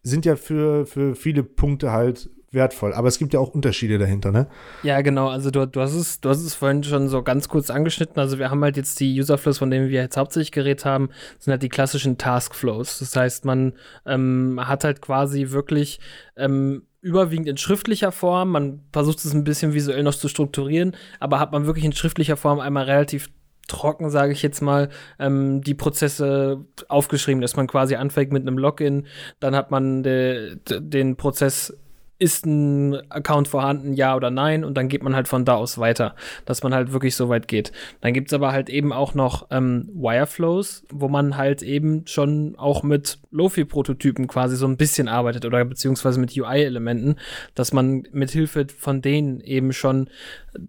sind 0.03 0.25
ja 0.25 0.37
für, 0.37 0.87
für 0.87 1.15
viele 1.15 1.43
Punkte 1.43 1.93
halt 1.93 2.31
wertvoll. 2.53 2.93
Aber 2.93 3.09
es 3.09 3.19
gibt 3.19 3.35
ja 3.35 3.41
auch 3.41 3.55
Unterschiede 3.55 3.99
dahinter, 3.99 4.33
ne? 4.33 4.49
Ja, 4.83 5.01
genau. 5.03 5.29
Also 5.29 5.51
du, 5.51 5.67
du, 5.67 5.81
hast 5.81 5.95
es, 5.95 6.21
du 6.21 6.29
hast 6.29 6.43
es 6.43 6.55
vorhin 6.55 6.83
schon 6.83 7.09
so 7.09 7.23
ganz 7.23 7.49
kurz 7.49 7.71
angeschnitten. 7.71 8.19
Also 8.19 8.39
wir 8.39 8.51
haben 8.51 8.63
halt 8.65 8.77
jetzt 8.77 8.99
die 8.99 9.21
Userflows, 9.21 9.59
von 9.59 9.71
denen 9.71 9.89
wir 9.89 10.01
jetzt 10.01 10.17
hauptsächlich 10.17 10.53
geredet 10.53 10.85
haben, 10.85 11.11
sind 11.39 11.53
halt 11.53 11.63
die 11.63 11.69
klassischen 11.69 12.19
Taskflows. 12.19 12.99
Das 12.99 13.15
heißt, 13.15 13.45
man 13.45 13.75
ähm, 14.07 14.61
hat 14.63 14.85
halt 14.85 15.01
quasi 15.01 15.51
wirklich 15.51 16.01
ähm, 16.37 16.83
überwiegend 17.01 17.47
in 17.49 17.57
schriftlicher 17.57 18.11
Form. 18.11 18.51
Man 18.51 18.81
versucht 18.93 19.19
es 19.19 19.33
ein 19.33 19.45
bisschen 19.45 19.75
visuell 19.75 20.03
noch 20.03 20.15
zu 20.15 20.29
strukturieren, 20.29 20.97
aber 21.21 21.39
hat 21.39 21.53
man 21.53 21.67
wirklich 21.67 21.85
in 21.85 21.93
schriftlicher 21.93 22.37
Form 22.37 22.59
einmal 22.59 22.85
relativ 22.85 23.29
trocken, 23.67 24.11
sage 24.11 24.33
ich 24.33 24.43
jetzt 24.43 24.61
mal, 24.61 24.89
ähm, 25.19 25.63
die 25.63 25.75
Prozesse 25.75 26.65
aufgeschrieben, 26.89 27.41
dass 27.41 27.57
man 27.57 27.67
quasi 27.67 27.97
anfängt 27.97 28.33
mit 28.33 28.43
einem 28.43 28.59
Login, 28.59 29.07
dann 29.41 29.55
hat 29.57 29.71
man 29.71 30.03
de, 30.03 30.57
de, 30.57 30.81
den 30.81 31.17
Prozess 31.17 31.77
ist 32.19 32.47
ein 32.47 32.95
Account 33.11 33.49
vorhanden, 33.49 33.93
ja 33.93 34.17
oder 34.17 34.31
nein, 34.31 34.65
und 34.65 34.75
dann 34.75 34.89
geht 34.89 35.03
man 35.03 35.15
halt 35.15 35.29
von 35.29 35.45
da 35.45 35.57
aus 35.57 35.79
weiter, 35.79 36.15
dass 36.47 36.63
man 36.63 36.73
halt 36.73 36.93
wirklich 36.93 37.15
so 37.15 37.29
weit 37.29 37.47
geht. 37.47 37.73
Dann 38.01 38.15
gibt 38.15 38.29
es 38.29 38.35
aber 38.35 38.53
halt 38.53 38.71
eben 38.71 38.93
auch 38.93 39.13
noch 39.15 39.49
ähm, 39.51 39.91
Wireflows, 39.93 40.85
wo 40.91 41.09
man 41.09 41.37
halt 41.37 41.63
eben 41.63 42.07
schon 42.07 42.55
auch 42.57 42.83
mit 42.83 43.19
Lofi-Prototypen 43.31 44.29
quasi 44.29 44.57
so 44.57 44.67
ein 44.67 44.79
bisschen 44.79 45.09
arbeitet 45.09 45.45
oder 45.45 45.63
beziehungsweise 45.65 46.19
mit 46.19 46.37
UI-Elementen, 46.37 47.17
dass 47.55 47.73
man 47.75 48.05
mit 48.13 48.31
Hilfe 48.31 48.67
von 48.75 49.03
denen 49.03 49.41
eben 49.41 49.75
schon 49.75 50.09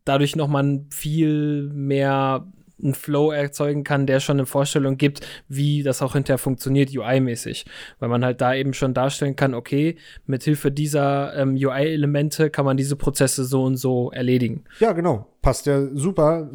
dadurch 0.03 0.35
nochmal 0.35 0.81
viel 0.89 1.69
mehr 1.73 2.45
einen 2.81 2.93
Flow 2.93 3.31
erzeugen 3.31 3.83
kann, 3.83 4.05
der 4.05 4.19
schon 4.19 4.37
eine 4.37 4.45
Vorstellung 4.45 4.97
gibt, 4.97 5.25
wie 5.47 5.83
das 5.83 6.01
auch 6.01 6.13
hinterher 6.13 6.37
funktioniert, 6.37 6.95
UI-mäßig. 6.95 7.65
Weil 7.99 8.09
man 8.09 8.23
halt 8.23 8.41
da 8.41 8.53
eben 8.53 8.73
schon 8.73 8.93
darstellen 8.93 9.35
kann, 9.35 9.53
okay, 9.53 9.97
mit 10.25 10.43
Hilfe 10.43 10.71
dieser 10.71 11.35
ähm, 11.35 11.55
UI-Elemente 11.55 12.49
kann 12.49 12.65
man 12.65 12.77
diese 12.77 12.95
Prozesse 12.95 13.45
so 13.45 13.63
und 13.63 13.77
so 13.77 14.11
erledigen. 14.11 14.63
Ja, 14.79 14.91
genau 14.93 15.27
passt 15.47 15.65
ja 15.65 15.87
super. 15.93 16.49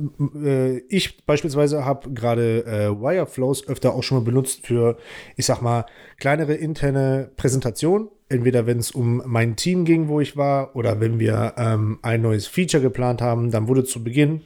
Äh, 0.44 0.80
ich 0.80 1.25
beispielsweise 1.25 1.87
habe 1.87 2.11
gerade 2.11 2.66
äh, 2.66 2.90
Wireflows 2.90 3.66
öfter 3.66 3.94
auch 3.94 4.02
schon 4.02 4.18
mal 4.18 4.25
benutzt 4.25 4.66
für, 4.66 4.99
ich 5.34 5.46
sag 5.46 5.62
mal, 5.62 5.87
kleinere 6.18 6.52
interne 6.52 7.30
Präsentationen. 7.38 8.08
Entweder 8.28 8.66
wenn 8.66 8.78
es 8.78 8.90
um 8.90 9.22
mein 9.25 9.56
Team 9.56 9.87
ging, 9.87 10.08
wo 10.08 10.20
ich 10.20 10.37
war, 10.37 10.76
oder 10.76 11.00
wenn 11.00 11.18
wir 11.18 11.54
ähm, 11.56 12.00
ein 12.02 12.20
neues 12.20 12.46
Feature 12.46 12.82
geplant 12.82 13.22
haben, 13.22 13.50
dann 13.50 13.66
wurde 13.66 13.84
zu 13.84 14.04
Beginn 14.04 14.42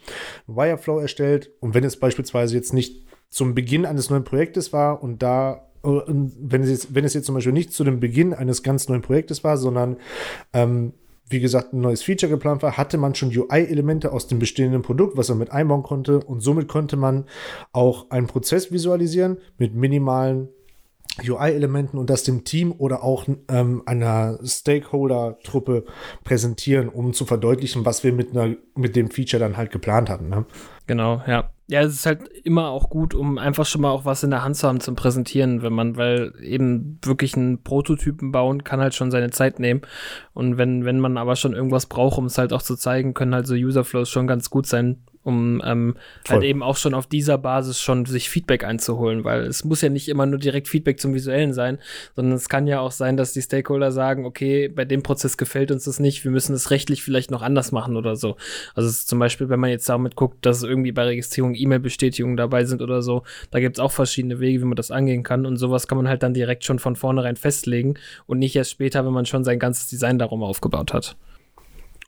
Wireflow 0.47 1.01
erstellt. 1.01 1.51
Und 1.59 1.75
wenn 1.75 1.83
es 1.83 1.99
beispielsweise 1.99 2.55
jetzt 2.55 2.73
nicht 2.73 3.05
zum 3.29 3.53
Beginn 3.53 3.85
eines 3.85 4.11
neuen 4.11 4.23
Projektes 4.23 4.73
war 4.73 5.03
und 5.03 5.25
da 5.25 5.67
äh, 5.83 5.89
wenn 6.07 6.63
es, 6.63 6.71
jetzt, 6.71 6.95
wenn 6.95 7.05
es 7.05 7.15
jetzt 7.15 7.27
zum 7.27 7.35
Beispiel 7.35 7.53
nicht 7.53 7.73
zu 7.73 7.83
dem 7.83 7.99
Beginn 7.99 8.33
eines 8.33 8.63
ganz 8.63 8.89
neuen 8.89 9.03
Projektes 9.03 9.43
war, 9.43 9.57
sondern 9.57 9.97
ähm, 10.53 10.93
wie 11.29 11.41
gesagt, 11.41 11.73
ein 11.73 11.81
neues 11.81 12.03
Feature 12.03 12.31
geplant 12.31 12.63
war, 12.63 12.77
hatte 12.77 12.99
man 12.99 13.15
schon 13.15 13.37
UI-Elemente 13.37 14.13
aus 14.13 14.29
dem 14.29 14.39
bestehenden 14.39 14.83
Produkt, 14.83 15.17
was 15.17 15.29
man 15.29 15.39
mit 15.39 15.51
einbauen 15.51 15.83
konnte. 15.83 16.21
Und 16.21 16.41
somit 16.41 16.69
konnte 16.69 16.97
man 16.97 17.25
auch 17.73 18.11
einen 18.11 18.27
Prozess 18.29 18.71
visualisieren 18.71 19.39
mit 19.59 19.75
minimalen 19.75 20.49
UI-Elementen 21.27 21.99
und 21.99 22.11
das 22.11 22.25
dem 22.25 22.45
Team 22.45 22.75
oder 22.77 23.03
auch 23.03 23.27
ähm, 23.49 23.83
einer 23.87 24.39
Stakeholder-Truppe 24.45 25.85
präsentieren, 26.25 26.89
um 26.89 27.15
zu 27.15 27.25
verdeutlichen, 27.25 27.85
was 27.85 28.05
wir 28.05 28.13
mit, 28.13 28.37
einer, 28.37 28.55
mit 28.75 28.97
dem 28.97 29.11
Feature 29.11 29.41
dann 29.41 29.57
halt 29.57 29.71
geplant 29.71 30.11
hatten. 30.11 30.29
Ne? 30.29 30.45
Genau, 30.87 31.23
ja 31.27 31.51
ja, 31.69 31.83
es 31.83 31.95
ist 31.95 32.07
halt 32.07 32.29
immer 32.45 32.69
auch 32.69 32.91
gut, 32.91 33.13
um 33.13 33.39
einfach 33.39 33.67
schon 33.67 33.81
mal 33.81 33.91
auch 33.91 34.05
was 34.05 34.23
in 34.23 34.31
der 34.31 34.45
Hand 34.45 34.57
zu 34.57 34.69
haben 34.69 34.79
zum 34.79 34.95
Präsentieren, 34.95 35.63
wenn 35.63 35.73
man, 35.73 35.97
weil 35.97 36.33
eben 36.41 37.01
wirklich 37.03 37.37
einen 37.37 37.63
Prototypen 37.65 38.31
bauen 38.31 38.63
kann 38.63 38.81
halt 38.81 38.95
schon 38.95 39.11
seine 39.11 39.31
Zeit 39.31 39.59
nehmen. 39.59 39.83
Und 40.33 40.59
wenn, 40.59 40.85
wenn 40.85 41.01
man 41.01 41.17
aber 41.17 41.35
schon 41.35 41.55
irgendwas 41.55 41.87
braucht, 41.87 42.19
um 42.19 42.27
es 42.27 42.39
halt 42.39 42.53
auch 42.53 42.63
zu 42.63 42.77
zeigen, 42.77 43.15
können 43.15 43.35
halt 43.35 43.49
so 43.49 43.55
Userflows 43.55 44.09
schon 44.09 44.29
ganz 44.29 44.49
gut 44.49 44.67
sein, 44.67 45.03
um 45.27 45.61
ähm, 45.65 45.97
halt 46.29 46.45
eben 46.45 46.63
auch 46.63 46.77
schon 46.77 46.95
auf 46.95 47.09
dieser 47.09 47.37
Basis 47.37 47.81
schon 47.81 48.07
sich 48.07 48.31
Feedback 48.31 48.63
einzuholen, 48.63 49.25
weil 49.25 49.41
es 49.41 49.65
muss 49.65 49.81
ja 49.81 49.89
nicht 49.89 50.09
immer 50.09 50.25
nur 50.25 50.39
direkt 50.39 50.69
Feedback 50.69 51.01
zum 51.01 51.15
Visuellen 51.15 51.53
sein, 51.53 51.79
sondern 52.15 52.35
es 52.35 52.49
kann 52.49 52.69
ja 52.69 52.79
auch 52.79 52.93
sein, 52.93 53.17
dass 53.17 53.33
die 53.33 53.43
Stakeholder 53.43 53.91
sagen, 53.91 54.25
okay, 54.25 54.69
bei 54.69 54.85
dem 54.85 55.03
Prozess 55.03 55.37
gefällt 55.37 55.73
uns 55.73 55.85
das 55.85 55.99
nicht, 55.99 56.23
wir 56.23 56.31
müssen 56.31 56.55
es 56.55 56.71
rechtlich 56.71 57.03
vielleicht 57.03 57.33
noch 57.33 57.43
anders 57.43 57.73
machen 57.73 57.97
oder 57.97 58.15
so. 58.15 58.37
Also 58.77 58.89
zum 58.91 59.19
Beispiel, 59.19 59.49
wenn 59.49 59.59
man 59.59 59.71
jetzt 59.71 59.89
damit 59.89 60.15
guckt, 60.15 60.47
dass 60.47 60.63
irgendwie 60.63 60.93
bei 60.93 61.03
Registrierung 61.03 61.57
E-Mail-Bestätigungen 61.57 62.37
dabei 62.37 62.65
sind 62.65 62.81
oder 62.81 63.03
so, 63.03 63.25
da 63.51 63.59
gibt 63.59 63.79
es 63.79 63.81
auch 63.81 63.93
verschiedene 63.93 64.39
Wege, 64.39 64.61
wie 64.61 64.67
man 64.67 64.77
das 64.77 64.93
angehen 64.93 65.25
kann 65.25 65.45
und 65.45 65.57
sowas 65.57 65.89
kann 65.89 65.99
man 65.99 66.09
halt 66.09 66.23
dann 66.23 66.35
direkt 66.35 66.65
schon 66.65 66.79
von 66.79 66.95
vornherein 66.95 67.35
festlegen 67.35 67.95
und 68.27 68.39
nicht 68.39 68.55
erst 68.55 68.71
später, 68.71 69.05
wenn 69.05 69.13
man 69.13 69.27
schon 69.27 69.43
sein 69.43 69.59
ganzes 69.59 69.89
Design 69.89 70.21
darum 70.21 70.45
aufgebaut 70.45 70.93
hat. 70.93 71.17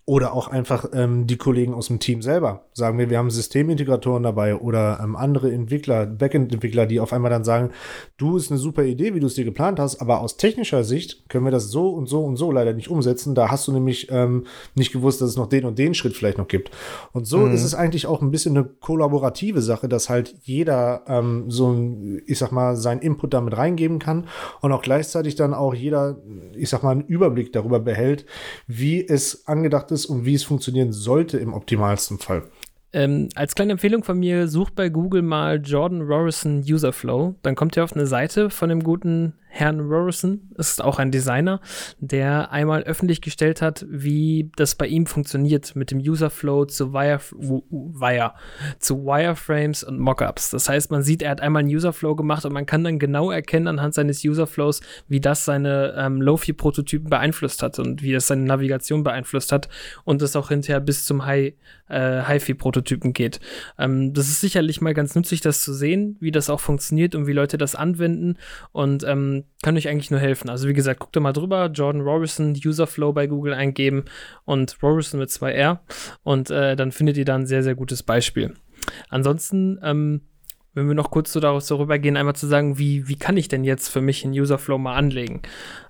Oder 0.08 0.32
auch 0.32 0.48
einfach 0.48 0.86
ähm, 0.94 1.26
die 1.26 1.36
Kollegen 1.36 1.74
aus 1.74 1.88
dem 1.88 1.98
Team 1.98 2.22
selber. 2.22 2.64
Sagen 2.72 2.96
wir, 2.96 3.10
wir 3.10 3.18
haben 3.18 3.28
Systemintegratoren 3.28 4.22
dabei 4.22 4.56
oder 4.56 5.00
ähm, 5.04 5.16
andere 5.16 5.52
Entwickler, 5.52 6.06
Backend-Entwickler, 6.06 6.86
die 6.86 6.98
auf 6.98 7.12
einmal 7.12 7.30
dann 7.30 7.44
sagen, 7.44 7.72
du 8.16 8.38
ist 8.38 8.50
eine 8.50 8.58
super 8.58 8.84
Idee, 8.84 9.14
wie 9.14 9.20
du 9.20 9.26
es 9.26 9.34
dir 9.34 9.44
geplant 9.44 9.78
hast, 9.78 10.00
aber 10.00 10.22
aus 10.22 10.38
technischer 10.38 10.82
Sicht 10.82 11.28
können 11.28 11.44
wir 11.44 11.50
das 11.50 11.64
so 11.64 11.90
und 11.90 12.06
so 12.06 12.24
und 12.24 12.36
so 12.38 12.50
leider 12.50 12.72
nicht 12.72 12.88
umsetzen. 12.88 13.34
Da 13.34 13.50
hast 13.50 13.68
du 13.68 13.72
nämlich 13.72 14.10
ähm, 14.10 14.46
nicht 14.74 14.94
gewusst, 14.94 15.20
dass 15.20 15.28
es 15.28 15.36
noch 15.36 15.46
den 15.46 15.66
und 15.66 15.78
den 15.78 15.92
Schritt 15.92 16.16
vielleicht 16.16 16.38
noch 16.38 16.48
gibt. 16.48 16.70
Und 17.12 17.26
so 17.26 17.40
mhm. 17.40 17.52
ist 17.52 17.62
es 17.62 17.74
eigentlich 17.74 18.06
auch 18.06 18.22
ein 18.22 18.30
bisschen 18.30 18.56
eine 18.56 18.64
kollaborative 18.64 19.60
Sache, 19.60 19.90
dass 19.90 20.08
halt 20.08 20.34
jeder 20.40 21.02
ähm, 21.06 21.50
so 21.50 21.70
ein, 21.70 22.22
ich 22.24 22.38
sag 22.38 22.50
mal, 22.50 22.76
seinen 22.76 23.02
Input 23.02 23.34
damit 23.34 23.58
reingeben 23.58 23.98
kann 23.98 24.26
und 24.62 24.72
auch 24.72 24.80
gleichzeitig 24.80 25.34
dann 25.34 25.52
auch 25.52 25.74
jeder, 25.74 26.16
ich 26.56 26.70
sag 26.70 26.82
mal, 26.82 26.92
einen 26.92 27.02
Überblick 27.02 27.52
darüber 27.52 27.78
behält, 27.78 28.24
wie 28.66 29.06
es 29.06 29.46
angedacht 29.46 29.90
ist, 29.90 29.97
ist 29.98 30.06
und 30.06 30.24
wie 30.24 30.34
es 30.34 30.44
funktionieren 30.44 30.92
sollte 30.92 31.38
im 31.38 31.52
optimalsten 31.52 32.18
Fall. 32.18 32.44
Ähm, 32.92 33.28
als 33.34 33.54
kleine 33.54 33.72
Empfehlung 33.72 34.02
von 34.02 34.18
mir, 34.18 34.48
sucht 34.48 34.74
bei 34.74 34.88
Google 34.88 35.22
mal 35.22 35.60
Jordan 35.62 36.02
Rorison 36.02 36.60
Userflow. 36.60 37.34
Dann 37.42 37.54
kommt 37.54 37.76
ihr 37.76 37.84
auf 37.84 37.92
eine 37.92 38.06
Seite 38.06 38.48
von 38.48 38.70
dem 38.70 38.82
guten 38.82 39.34
Herrn 39.58 39.80
Rorison, 39.80 40.50
ist 40.56 40.82
auch 40.82 41.00
ein 41.00 41.10
Designer, 41.10 41.60
der 41.98 42.52
einmal 42.52 42.84
öffentlich 42.84 43.20
gestellt 43.20 43.60
hat, 43.60 43.84
wie 43.88 44.52
das 44.56 44.76
bei 44.76 44.86
ihm 44.86 45.06
funktioniert 45.06 45.74
mit 45.74 45.90
dem 45.90 45.98
Userflow 45.98 46.66
zu, 46.66 46.92
Wire, 46.92 47.20
Wire, 47.40 48.34
zu 48.78 49.04
Wireframes 49.04 49.82
und 49.82 49.98
Mockups. 49.98 50.50
Das 50.50 50.68
heißt, 50.68 50.92
man 50.92 51.02
sieht, 51.02 51.22
er 51.22 51.30
hat 51.30 51.40
einmal 51.40 51.60
einen 51.60 51.74
Userflow 51.74 52.14
gemacht 52.14 52.44
und 52.44 52.52
man 52.52 52.66
kann 52.66 52.84
dann 52.84 53.00
genau 53.00 53.32
erkennen 53.32 53.66
anhand 53.66 53.94
seines 53.94 54.24
Userflows, 54.24 54.80
wie 55.08 55.20
das 55.20 55.44
seine 55.44 55.94
ähm, 55.96 56.22
Lofi-Prototypen 56.22 57.10
beeinflusst 57.10 57.62
hat 57.62 57.80
und 57.80 58.02
wie 58.02 58.12
das 58.12 58.28
seine 58.28 58.42
Navigation 58.42 59.02
beeinflusst 59.02 59.50
hat 59.50 59.68
und 60.04 60.22
es 60.22 60.36
auch 60.36 60.50
hinterher 60.50 60.80
bis 60.80 61.04
zum 61.04 61.26
High, 61.26 61.54
äh, 61.88 62.22
HiFi-Prototypen 62.22 63.12
geht. 63.12 63.40
Ähm, 63.76 64.14
das 64.14 64.28
ist 64.28 64.40
sicherlich 64.40 64.80
mal 64.80 64.94
ganz 64.94 65.16
nützlich, 65.16 65.40
das 65.40 65.62
zu 65.64 65.72
sehen, 65.72 66.16
wie 66.20 66.30
das 66.30 66.48
auch 66.48 66.60
funktioniert 66.60 67.14
und 67.14 67.26
wie 67.26 67.32
Leute 67.32 67.58
das 67.58 67.74
anwenden 67.74 68.36
und 68.72 69.02
ähm, 69.04 69.44
kann 69.62 69.76
euch 69.76 69.88
eigentlich 69.88 70.10
nur 70.10 70.20
helfen. 70.20 70.50
Also 70.50 70.68
wie 70.68 70.72
gesagt, 70.72 71.00
guckt 71.00 71.16
da 71.16 71.20
mal 71.20 71.32
drüber, 71.32 71.66
Jordan 71.66 72.02
Rorison, 72.02 72.54
Userflow 72.54 73.12
bei 73.12 73.26
Google 73.26 73.54
eingeben 73.54 74.04
und 74.44 74.76
Rorison 74.82 75.20
mit 75.20 75.30
zwei 75.30 75.52
R 75.52 75.80
und 76.22 76.50
äh, 76.50 76.76
dann 76.76 76.92
findet 76.92 77.16
ihr 77.16 77.24
da 77.24 77.34
ein 77.34 77.46
sehr, 77.46 77.62
sehr 77.62 77.74
gutes 77.74 78.02
Beispiel. 78.02 78.54
Ansonsten, 79.08 79.78
ähm, 79.82 80.22
wenn 80.74 80.86
wir 80.86 80.94
noch 80.94 81.10
kurz 81.10 81.32
so 81.32 81.40
darüber 81.40 81.98
gehen, 81.98 82.16
einmal 82.16 82.36
zu 82.36 82.46
sagen, 82.46 82.78
wie, 82.78 83.08
wie 83.08 83.16
kann 83.16 83.36
ich 83.36 83.48
denn 83.48 83.64
jetzt 83.64 83.88
für 83.88 84.00
mich 84.00 84.24
einen 84.24 84.34
Userflow 84.34 84.78
mal 84.78 84.94
anlegen? 84.94 85.42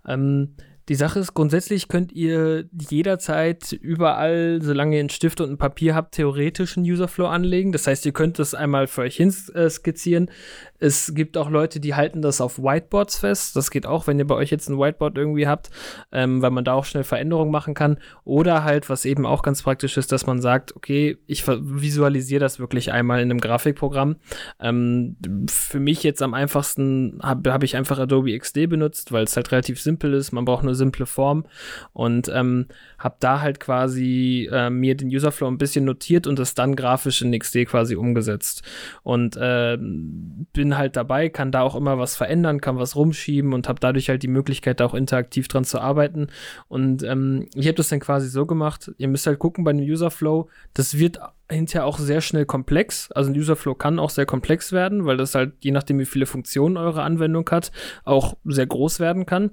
Ähm, 0.07 0.55
die 0.89 0.95
Sache 0.95 1.19
ist, 1.19 1.35
grundsätzlich 1.35 1.89
könnt 1.89 2.13
ihr 2.13 2.65
jederzeit 2.73 3.73
überall, 3.73 4.61
solange 4.63 4.97
ihr 4.97 5.01
einen 5.01 5.11
Stift 5.11 5.41
und 5.41 5.51
ein 5.51 5.59
Papier 5.59 5.95
habt, 5.95 6.15
theoretisch 6.15 6.77
einen 6.77 6.87
Userflow 6.87 7.27
anlegen. 7.27 7.73
Das 7.73 7.87
heißt, 7.87 8.07
ihr 8.07 8.13
könnt 8.13 8.39
das 8.39 8.55
einmal 8.55 8.87
für 8.87 9.03
euch 9.03 9.17
hinskizzieren. 9.17 10.31
Es 10.79 11.13
gibt 11.15 11.37
auch 11.37 11.51
Leute, 11.51 11.81
die 11.81 11.95
halten 11.95 12.23
das 12.23 12.41
auf 12.41 12.59
Whiteboards 12.59 13.19
fest. 13.19 13.55
Das 13.57 13.71
geht 13.71 13.85
auch, 13.85 14.07
wenn 14.07 14.19
ihr 14.19 14.27
bei 14.27 14.37
euch 14.37 14.51
jetzt 14.51 14.69
ein 14.69 14.79
Whiteboard 14.79 15.19
irgendwie 15.19 15.47
habt, 15.47 15.71
ähm, 16.13 16.41
weil 16.41 16.51
man 16.51 16.65
da 16.65 16.73
auch 16.73 16.85
schnell 16.85 17.05
Veränderungen 17.05 17.51
machen 17.51 17.75
kann. 17.75 17.99
Oder 18.25 18.65
halt, 18.65 18.89
was 18.89 19.05
eben 19.05 19.27
auch 19.27 19.43
ganz 19.43 19.63
praktisch 19.63 19.97
ist, 19.99 20.13
dass 20.13 20.27
man 20.27 20.41
sagt, 20.41 20.75
okay, 20.75 21.19
ich 21.27 21.47
visualisiere 21.47 22.41
das 22.41 22.61
wirklich 22.61 22.93
einmal 22.93 23.21
in 23.21 23.31
einem 23.31 23.41
Grafikprogramm. 23.41 24.17
Ähm, 24.59 25.17
für 25.51 25.81
mich 25.81 26.03
jetzt 26.03 26.23
am 26.23 26.33
einfachsten 26.33 27.19
habe 27.23 27.53
hab 27.53 27.63
ich 27.63 27.77
einfach 27.77 27.99
Adobe 27.99 28.39
XD 28.39 28.69
benutzt, 28.69 29.13
weil 29.13 29.25
es 29.25 29.37
halt 29.37 29.53
relativ 29.53 29.83
simpel 29.83 30.15
ist. 30.15 30.33
Man 30.33 30.47
braucht 30.47 30.65
nur 30.65 30.78
simple 30.79 31.07
Form 31.07 31.45
und 31.93 32.31
ähm, 32.33 32.67
habe 32.99 33.17
da 33.21 33.41
halt 33.41 33.61
quasi 33.61 34.49
äh, 34.51 34.71
mir 34.71 34.97
den 34.97 35.09
Userflow 35.09 35.49
ein 35.49 35.59
bisschen 35.59 35.85
notiert 35.85 36.27
und 36.27 36.39
das 36.39 36.55
dann 36.55 36.77
grafisch 36.77 37.21
in 37.23 37.39
XD 37.39 37.67
quasi 37.67 37.97
umgesetzt. 37.97 38.63
Und 39.03 39.37
äh, 39.37 39.77
bin 39.79 40.79
halt 40.79 40.97
dabei, 40.97 41.29
kann 41.29 41.53
da 41.53 41.63
auch 41.63 41.75
immer 41.75 41.99
was 41.99 42.17
verändern, 42.17 42.61
kann 42.61 42.79
was 42.79 42.97
rumschieben 42.97 43.53
und 43.53 43.69
habe 43.69 43.81
dadurch 43.81 44.09
halt 44.09 44.23
die 44.23 44.29
Möglichkeit, 44.29 44.81
da 44.81 44.87
auch 44.87 44.95
interaktiv 44.95 45.49
dran 45.49 45.65
zu 45.65 45.81
arbeiten. 45.81 46.29
Und 46.69 47.03
ähm, 47.03 47.49
ich 47.55 47.67
habe 47.67 47.77
das 47.77 47.89
dann 47.89 48.01
quasi 48.01 48.29
so 48.29 48.47
gemacht, 48.47 48.91
ihr 48.97 49.09
müsst 49.09 49.27
halt 49.27 49.39
gucken 49.39 49.65
bei 49.65 49.73
dem 49.73 49.83
Userflow, 49.83 50.49
das 50.75 50.99
wird 50.99 51.19
hinterher 51.51 51.87
auch 51.87 51.99
sehr 51.99 52.21
schnell 52.21 52.47
komplex. 52.47 53.11
Also 53.13 53.31
ein 53.31 53.39
Userflow 53.39 53.75
kann 53.75 53.99
auch 53.99 54.11
sehr 54.11 54.27
komplex 54.27 54.73
werden, 54.73 55.07
weil 55.07 55.17
das 55.17 55.35
halt, 55.35 55.55
je 55.61 55.71
nachdem, 55.71 55.99
wie 55.99 56.05
viele 56.05 56.27
Funktionen 56.27 56.77
eure 56.77 57.03
Anwendung 57.03 57.49
hat, 57.51 57.73
auch 58.05 58.37
sehr 58.45 58.67
groß 58.67 59.01
werden 59.01 59.27
kann. 59.27 59.53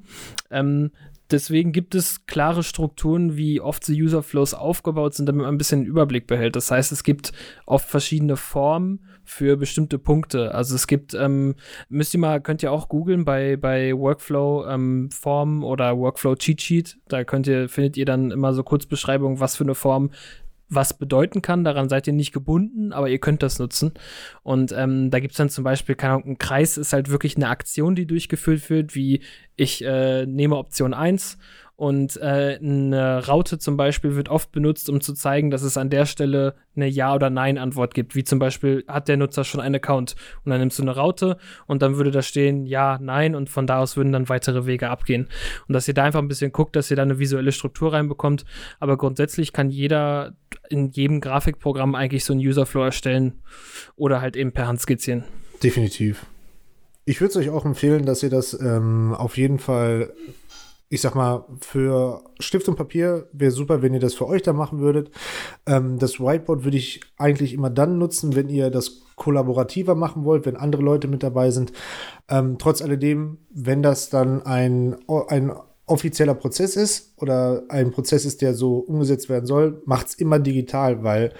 Ähm, 0.52 0.92
deswegen 1.32 1.72
gibt 1.72 1.96
es 1.96 2.26
klare 2.26 2.64
Strukturen, 2.64 3.38
wie 3.38 3.62
oft 3.62 3.88
die 3.88 4.02
Userflows 4.02 4.54
aufgebaut 4.54 5.14
sind, 5.14 5.28
damit 5.28 5.44
man 5.44 5.54
ein 5.54 5.58
bisschen 5.58 5.82
einen 5.82 5.88
Überblick 5.88 6.28
behält. 6.28 6.56
Das 6.56 6.72
heißt, 6.72 6.92
es 6.92 7.04
gibt 7.04 7.32
oft 7.66 7.90
verschiedene 7.90 8.38
Formen 8.38 9.00
für 9.24 9.58
bestimmte 9.58 9.98
Punkte. 9.98 10.54
Also 10.54 10.76
es 10.76 10.88
gibt, 10.88 11.14
ähm, 11.16 11.56
müsst 11.90 12.14
ihr 12.14 12.20
mal, 12.20 12.42
könnt 12.42 12.62
ihr 12.64 12.72
auch 12.72 12.90
googeln 12.90 13.26
bei, 13.26 13.58
bei 13.58 13.92
Workflow 13.98 14.68
ähm, 14.68 15.10
Form 15.12 15.64
oder 15.64 15.98
Workflow 15.98 16.36
Cheat 16.36 16.62
Sheet. 16.62 16.98
Da 17.08 17.24
könnt 17.24 17.48
ihr, 17.48 17.68
findet 17.68 17.98
ihr 17.98 18.06
dann 18.06 18.32
immer 18.32 18.54
so 18.54 18.64
Kurzbeschreibungen, 18.64 19.40
was 19.40 19.56
für 19.56 19.64
eine 19.64 19.76
Form 19.76 20.12
was 20.70 20.98
bedeuten 20.98 21.42
kann. 21.42 21.64
Daran 21.64 21.90
seid 21.90 22.08
ihr 22.08 22.14
nicht 22.14 22.32
gebunden, 22.32 22.92
aber 22.92 23.10
ihr 23.10 23.20
könnt 23.20 23.44
das 23.44 23.60
nutzen. 23.60 23.94
Und 24.44 24.72
ähm, 24.72 25.12
da 25.12 25.20
gibt 25.20 25.32
es 25.32 25.38
dann 25.38 25.50
zum 25.50 25.64
Beispiel, 25.64 25.96
keine 25.96 26.14
Ahnung, 26.14 26.30
ein 26.32 26.38
Kreis 26.38 26.78
ist 26.78 26.94
halt 26.94 27.10
wirklich 27.10 27.36
eine 27.36 27.50
Aktion, 27.50 27.96
die 27.96 28.08
durchgeführt 28.08 28.70
wird, 28.70 28.96
wie 28.96 29.22
ich 29.56 29.84
äh, 29.84 30.26
nehme 30.26 30.58
Option 30.58 30.94
1 30.94 31.38
und 31.78 32.16
äh, 32.18 32.58
eine 32.62 33.28
Raute 33.28 33.58
zum 33.58 33.76
Beispiel 33.76 34.16
wird 34.16 34.30
oft 34.30 34.52
benutzt, 34.54 34.90
um 34.90 35.02
zu 35.02 35.14
zeigen, 35.14 35.52
dass 35.52 35.62
es 35.62 35.76
an 35.76 35.90
der 35.90 36.06
Stelle 36.06 36.56
eine 36.76 36.88
Ja- 36.88 37.14
oder 37.14 37.30
Nein-Antwort 37.30 37.94
gibt. 37.94 38.16
Wie 38.16 38.24
zum 38.24 38.40
Beispiel, 38.40 38.86
hat 38.88 39.10
der 39.10 39.18
Nutzer 39.18 39.44
schon 39.44 39.60
einen 39.60 39.76
Account? 39.76 40.16
Und 40.46 40.52
dann 40.52 40.62
nimmst 40.62 40.80
du 40.80 40.84
eine 40.84 40.96
Raute 40.96 41.38
und 41.68 41.82
dann 41.82 41.98
würde 41.98 42.12
da 42.12 42.22
stehen 42.22 42.66
Ja, 42.66 42.98
Nein 43.02 43.36
und 43.36 43.50
von 43.50 43.68
da 43.68 43.80
aus 43.80 43.98
würden 43.98 44.14
dann 44.14 44.30
weitere 44.30 44.66
Wege 44.66 44.90
abgehen. 44.90 45.28
Und 45.68 45.74
dass 45.74 45.88
ihr 45.88 45.94
da 45.94 46.06
einfach 46.06 46.22
ein 46.22 46.30
bisschen 46.30 46.54
guckt, 46.54 46.78
dass 46.78 46.90
ihr 46.90 46.98
da 46.98 47.04
eine 47.04 47.20
visuelle 47.20 47.52
Struktur 47.52 47.92
reinbekommt. 47.92 48.46
Aber 48.80 48.98
grundsätzlich 48.98 49.52
kann 49.52 49.70
jeder 49.70 50.34
in 50.70 50.92
jedem 50.92 51.20
Grafikprogramm 51.20 51.94
eigentlich 51.94 52.24
so 52.24 52.32
einen 52.32 52.42
Userflow 52.42 52.84
erstellen 52.84 53.42
oder 53.98 54.22
halt 54.22 54.38
eben 54.38 54.54
per 54.54 54.68
Hand 54.68 54.80
skizzieren. 54.80 55.26
Definitiv. 55.62 56.26
Ich 57.04 57.20
würde 57.20 57.32
es 57.32 57.36
euch 57.36 57.50
auch 57.50 57.66
empfehlen, 57.66 58.06
dass 58.06 58.24
ihr 58.24 58.30
das 58.30 58.58
ähm, 58.60 59.14
auf 59.14 59.38
jeden 59.38 59.60
Fall 59.60 60.14
ich 60.90 61.02
sag 61.02 61.16
mal, 61.16 61.46
für 61.62 62.24
Stift 62.40 62.68
und 62.70 62.76
Papier 62.76 63.28
wäre 63.34 63.52
super, 63.52 63.82
wenn 63.82 63.94
ihr 63.94 64.00
das 64.00 64.14
für 64.14 64.28
euch 64.28 64.44
da 64.44 64.54
machen 64.54 64.80
würdet. 64.80 65.12
Ähm, 65.66 65.98
das 65.98 66.20
Whiteboard 66.20 66.64
würde 66.64 66.78
ich 66.78 67.02
eigentlich 67.18 67.54
immer 67.54 67.70
dann 67.70 67.98
nutzen, 67.98 68.36
wenn 68.36 68.50
ihr 68.50 68.70
das 68.70 69.02
kollaborativer 69.16 69.96
machen 69.96 70.26
wollt, 70.26 70.46
wenn 70.46 70.58
andere 70.58 70.84
Leute 70.84 71.08
mit 71.08 71.24
dabei 71.24 71.50
sind. 71.50 71.72
Ähm, 72.30 72.58
trotz 72.60 72.82
alledem, 72.82 73.40
wenn 73.50 73.82
das 73.82 74.10
dann 74.10 74.44
ein, 74.44 74.98
ein 75.28 75.54
offizieller 75.88 76.34
Prozess 76.34 76.76
ist 76.76 77.14
oder 77.18 77.64
ein 77.70 77.92
Prozess 77.92 78.26
ist, 78.26 78.42
der 78.42 78.56
so 78.56 78.78
umgesetzt 78.78 79.30
werden 79.30 79.46
soll, 79.46 79.82
macht 79.86 80.08
es 80.08 80.14
immer 80.16 80.40
digital, 80.40 81.04
weil 81.04 81.32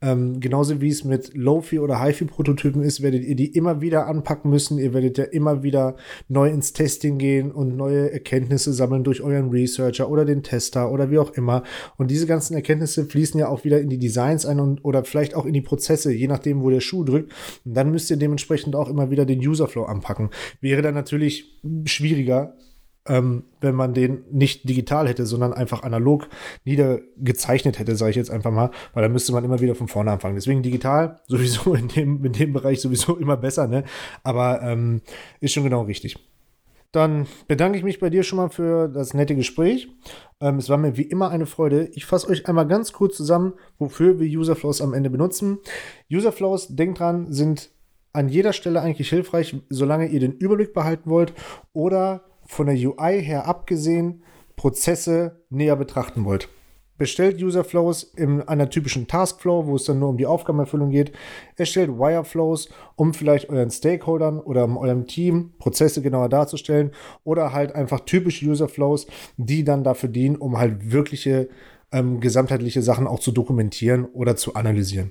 ähm, 0.00 0.40
genauso 0.40 0.80
wie 0.80 0.88
es 0.88 1.04
mit 1.04 1.34
Lofi 1.34 1.78
oder 1.78 2.02
HiFi-Prototypen 2.02 2.82
ist, 2.82 3.02
werdet 3.02 3.22
ihr 3.22 3.36
die 3.36 3.46
immer 3.46 3.80
wieder 3.80 4.08
anpacken 4.08 4.50
müssen. 4.50 4.78
Ihr 4.78 4.92
werdet 4.92 5.18
ja 5.18 5.24
immer 5.24 5.62
wieder 5.62 5.94
neu 6.28 6.50
ins 6.50 6.72
Testing 6.72 7.18
gehen 7.18 7.52
und 7.52 7.76
neue 7.76 8.10
Erkenntnisse 8.10 8.72
sammeln 8.72 9.04
durch 9.04 9.22
euren 9.22 9.50
Researcher 9.50 10.10
oder 10.10 10.24
den 10.24 10.42
Tester 10.42 10.90
oder 10.90 11.12
wie 11.12 11.18
auch 11.18 11.30
immer. 11.34 11.62
Und 11.96 12.10
diese 12.10 12.26
ganzen 12.26 12.54
Erkenntnisse 12.54 13.04
fließen 13.04 13.38
ja 13.38 13.46
auch 13.46 13.62
wieder 13.62 13.80
in 13.80 13.88
die 13.88 13.98
Designs 13.98 14.44
ein 14.44 14.58
und 14.58 14.84
oder 14.84 15.04
vielleicht 15.04 15.36
auch 15.36 15.46
in 15.46 15.52
die 15.52 15.60
Prozesse, 15.60 16.12
je 16.12 16.26
nachdem, 16.26 16.62
wo 16.62 16.70
der 16.70 16.80
Schuh 16.80 17.04
drückt. 17.04 17.32
Und 17.64 17.74
dann 17.74 17.92
müsst 17.92 18.10
ihr 18.10 18.16
dementsprechend 18.16 18.74
auch 18.74 18.88
immer 18.88 19.12
wieder 19.12 19.24
den 19.24 19.46
Userflow 19.46 19.84
anpacken. 19.84 20.30
Wäre 20.60 20.82
dann 20.82 20.94
natürlich 20.94 21.60
schwieriger, 21.84 22.56
ähm, 23.08 23.44
wenn 23.60 23.74
man 23.74 23.94
den 23.94 24.24
nicht 24.30 24.68
digital 24.68 25.08
hätte, 25.08 25.26
sondern 25.26 25.52
einfach 25.52 25.82
analog 25.82 26.28
niedergezeichnet 26.64 27.78
hätte, 27.78 27.96
sage 27.96 28.10
ich 28.10 28.16
jetzt 28.16 28.30
einfach 28.30 28.52
mal, 28.52 28.70
weil 28.94 29.02
dann 29.02 29.12
müsste 29.12 29.32
man 29.32 29.44
immer 29.44 29.60
wieder 29.60 29.74
von 29.74 29.88
vorne 29.88 30.12
anfangen. 30.12 30.36
Deswegen 30.36 30.62
digital 30.62 31.20
sowieso 31.26 31.74
in 31.74 31.88
dem, 31.88 32.24
in 32.24 32.32
dem 32.32 32.52
Bereich 32.52 32.80
sowieso 32.80 33.16
immer 33.16 33.36
besser, 33.36 33.66
ne? 33.66 33.84
Aber 34.22 34.62
ähm, 34.62 35.02
ist 35.40 35.52
schon 35.52 35.64
genau 35.64 35.82
richtig. 35.82 36.16
Dann 36.92 37.26
bedanke 37.48 37.78
ich 37.78 37.84
mich 37.84 38.00
bei 38.00 38.10
dir 38.10 38.22
schon 38.22 38.36
mal 38.36 38.50
für 38.50 38.86
das 38.86 39.14
nette 39.14 39.34
Gespräch. 39.34 39.88
Ähm, 40.40 40.58
es 40.58 40.68
war 40.68 40.76
mir 40.76 40.96
wie 40.98 41.02
immer 41.02 41.30
eine 41.30 41.46
Freude. 41.46 41.88
Ich 41.94 42.04
fasse 42.04 42.28
euch 42.28 42.46
einmal 42.46 42.68
ganz 42.68 42.92
kurz 42.92 43.16
zusammen, 43.16 43.54
wofür 43.78 44.20
wir 44.20 44.38
Userflows 44.38 44.82
am 44.82 44.92
Ende 44.92 45.08
benutzen. 45.08 45.58
Userflows, 46.10 46.68
denkt 46.76 47.00
dran, 47.00 47.32
sind 47.32 47.70
an 48.12 48.28
jeder 48.28 48.52
Stelle 48.52 48.82
eigentlich 48.82 49.08
hilfreich, 49.08 49.56
solange 49.70 50.06
ihr 50.08 50.20
den 50.20 50.32
Überblick 50.32 50.74
behalten 50.74 51.08
wollt 51.08 51.32
oder 51.72 52.24
von 52.46 52.66
der 52.66 52.76
UI 52.76 53.22
her 53.22 53.46
abgesehen 53.46 54.22
Prozesse 54.56 55.42
näher 55.50 55.76
betrachten 55.76 56.24
wollt. 56.24 56.48
Bestellt 56.98 57.42
Userflows 57.42 58.04
in 58.04 58.42
einer 58.42 58.70
typischen 58.70 59.08
Taskflow, 59.08 59.66
wo 59.66 59.74
es 59.74 59.84
dann 59.84 59.98
nur 59.98 60.10
um 60.10 60.18
die 60.18 60.26
Aufgabenerfüllung 60.26 60.90
geht. 60.90 61.10
Erstellt 61.56 61.90
Wireflows, 61.90 62.68
um 62.94 63.12
vielleicht 63.12 63.48
euren 63.50 63.70
Stakeholdern 63.70 64.38
oder 64.38 64.68
eurem 64.76 65.06
Team 65.06 65.52
Prozesse 65.58 66.00
genauer 66.00 66.28
darzustellen. 66.28 66.92
Oder 67.24 67.52
halt 67.52 67.74
einfach 67.74 68.00
typische 68.00 68.46
Userflows, 68.46 69.08
die 69.36 69.64
dann 69.64 69.82
dafür 69.82 70.10
dienen, 70.10 70.36
um 70.36 70.58
halt 70.58 70.92
wirkliche 70.92 71.48
ähm, 71.90 72.20
gesamtheitliche 72.20 72.82
Sachen 72.82 73.08
auch 73.08 73.18
zu 73.18 73.32
dokumentieren 73.32 74.04
oder 74.04 74.36
zu 74.36 74.54
analysieren. 74.54 75.10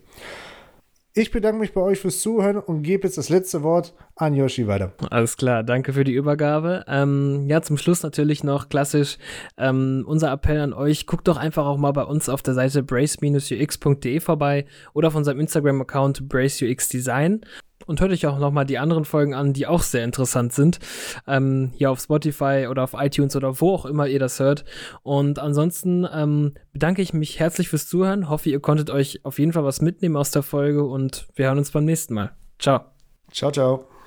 Ich 1.14 1.32
bedanke 1.32 1.60
mich 1.60 1.74
bei 1.74 1.82
euch 1.82 2.00
fürs 2.00 2.22
Zuhören 2.22 2.58
und 2.58 2.84
gebe 2.84 3.06
jetzt 3.06 3.18
das 3.18 3.28
letzte 3.28 3.64
Wort 3.64 3.94
an 4.16 4.34
Yoshi 4.34 4.68
weiter. 4.68 4.94
Alles 5.10 5.36
klar, 5.36 5.62
danke 5.62 5.92
für 5.92 6.06
die 6.06 6.14
Übergabe. 6.14 6.86
Ähm, 6.88 7.48
ja, 7.48 7.62
zum 7.62 7.76
Schluss 7.76 8.02
natürlich 8.02 8.46
noch 8.46 8.70
klassisch 8.70 9.18
ähm, 9.58 10.06
unser 10.08 10.32
Appell 10.32 10.62
an 10.62 10.72
euch. 10.72 11.08
Guckt 11.08 11.28
doch 11.28 11.36
einfach 11.36 11.66
auch 11.66 11.78
mal 11.78 11.92
bei 11.92 12.04
uns 12.04 12.30
auf 12.30 12.42
der 12.42 12.54
Seite 12.54 12.82
brace-ux.de 12.82 14.22
vorbei 14.22 14.66
oder 14.94 15.10
auf 15.10 15.16
unserem 15.16 15.42
Instagram-Account 15.42 16.30
braceUXDesign 16.30 17.42
und 17.92 18.02
hört 18.02 18.12
euch 18.12 18.26
auch 18.26 18.40
nochmal 18.40 18.66
die 18.66 18.80
anderen 18.80 19.06
Folgen 19.06 19.36
an, 19.36 19.54
die 19.54 19.68
auch 19.68 19.82
sehr 19.82 20.04
interessant 20.04 20.54
sind. 20.54 20.80
Ähm, 21.28 21.72
hier 21.76 21.92
auf 21.92 22.00
Spotify 22.00 22.68
oder 22.70 22.84
auf 22.84 22.96
iTunes 22.98 23.36
oder 23.36 23.62
wo 23.62 23.74
auch 23.76 23.86
immer 23.86 24.08
ihr 24.08 24.20
das 24.20 24.40
hört. 24.40 24.64
Und 25.04 25.38
ansonsten 25.38 26.08
ähm, 26.12 26.54
bedanke 26.74 27.02
ich 27.02 27.14
mich 27.14 27.40
herzlich 27.40 27.70
fürs 27.70 27.88
Zuhören. 27.88 28.30
Hoffe, 28.30 28.50
ihr 28.50 28.62
konntet 28.62 28.90
euch 28.90 29.24
auf 29.24 29.38
jeden 29.38 29.54
Fall 29.54 29.66
was 29.66 29.82
mitnehmen 29.82 30.16
aus 30.16 30.32
der 30.32 30.42
Folge 30.42 30.84
und 30.84 31.28
wir 31.36 31.48
hören 31.48 31.60
uns 31.60 31.72
beim 31.72 31.86
nächsten 31.86 32.16
Mal. 32.16 32.32
Ciao. 32.58 32.86
Ciao, 33.32 33.52
ciao. 33.52 34.01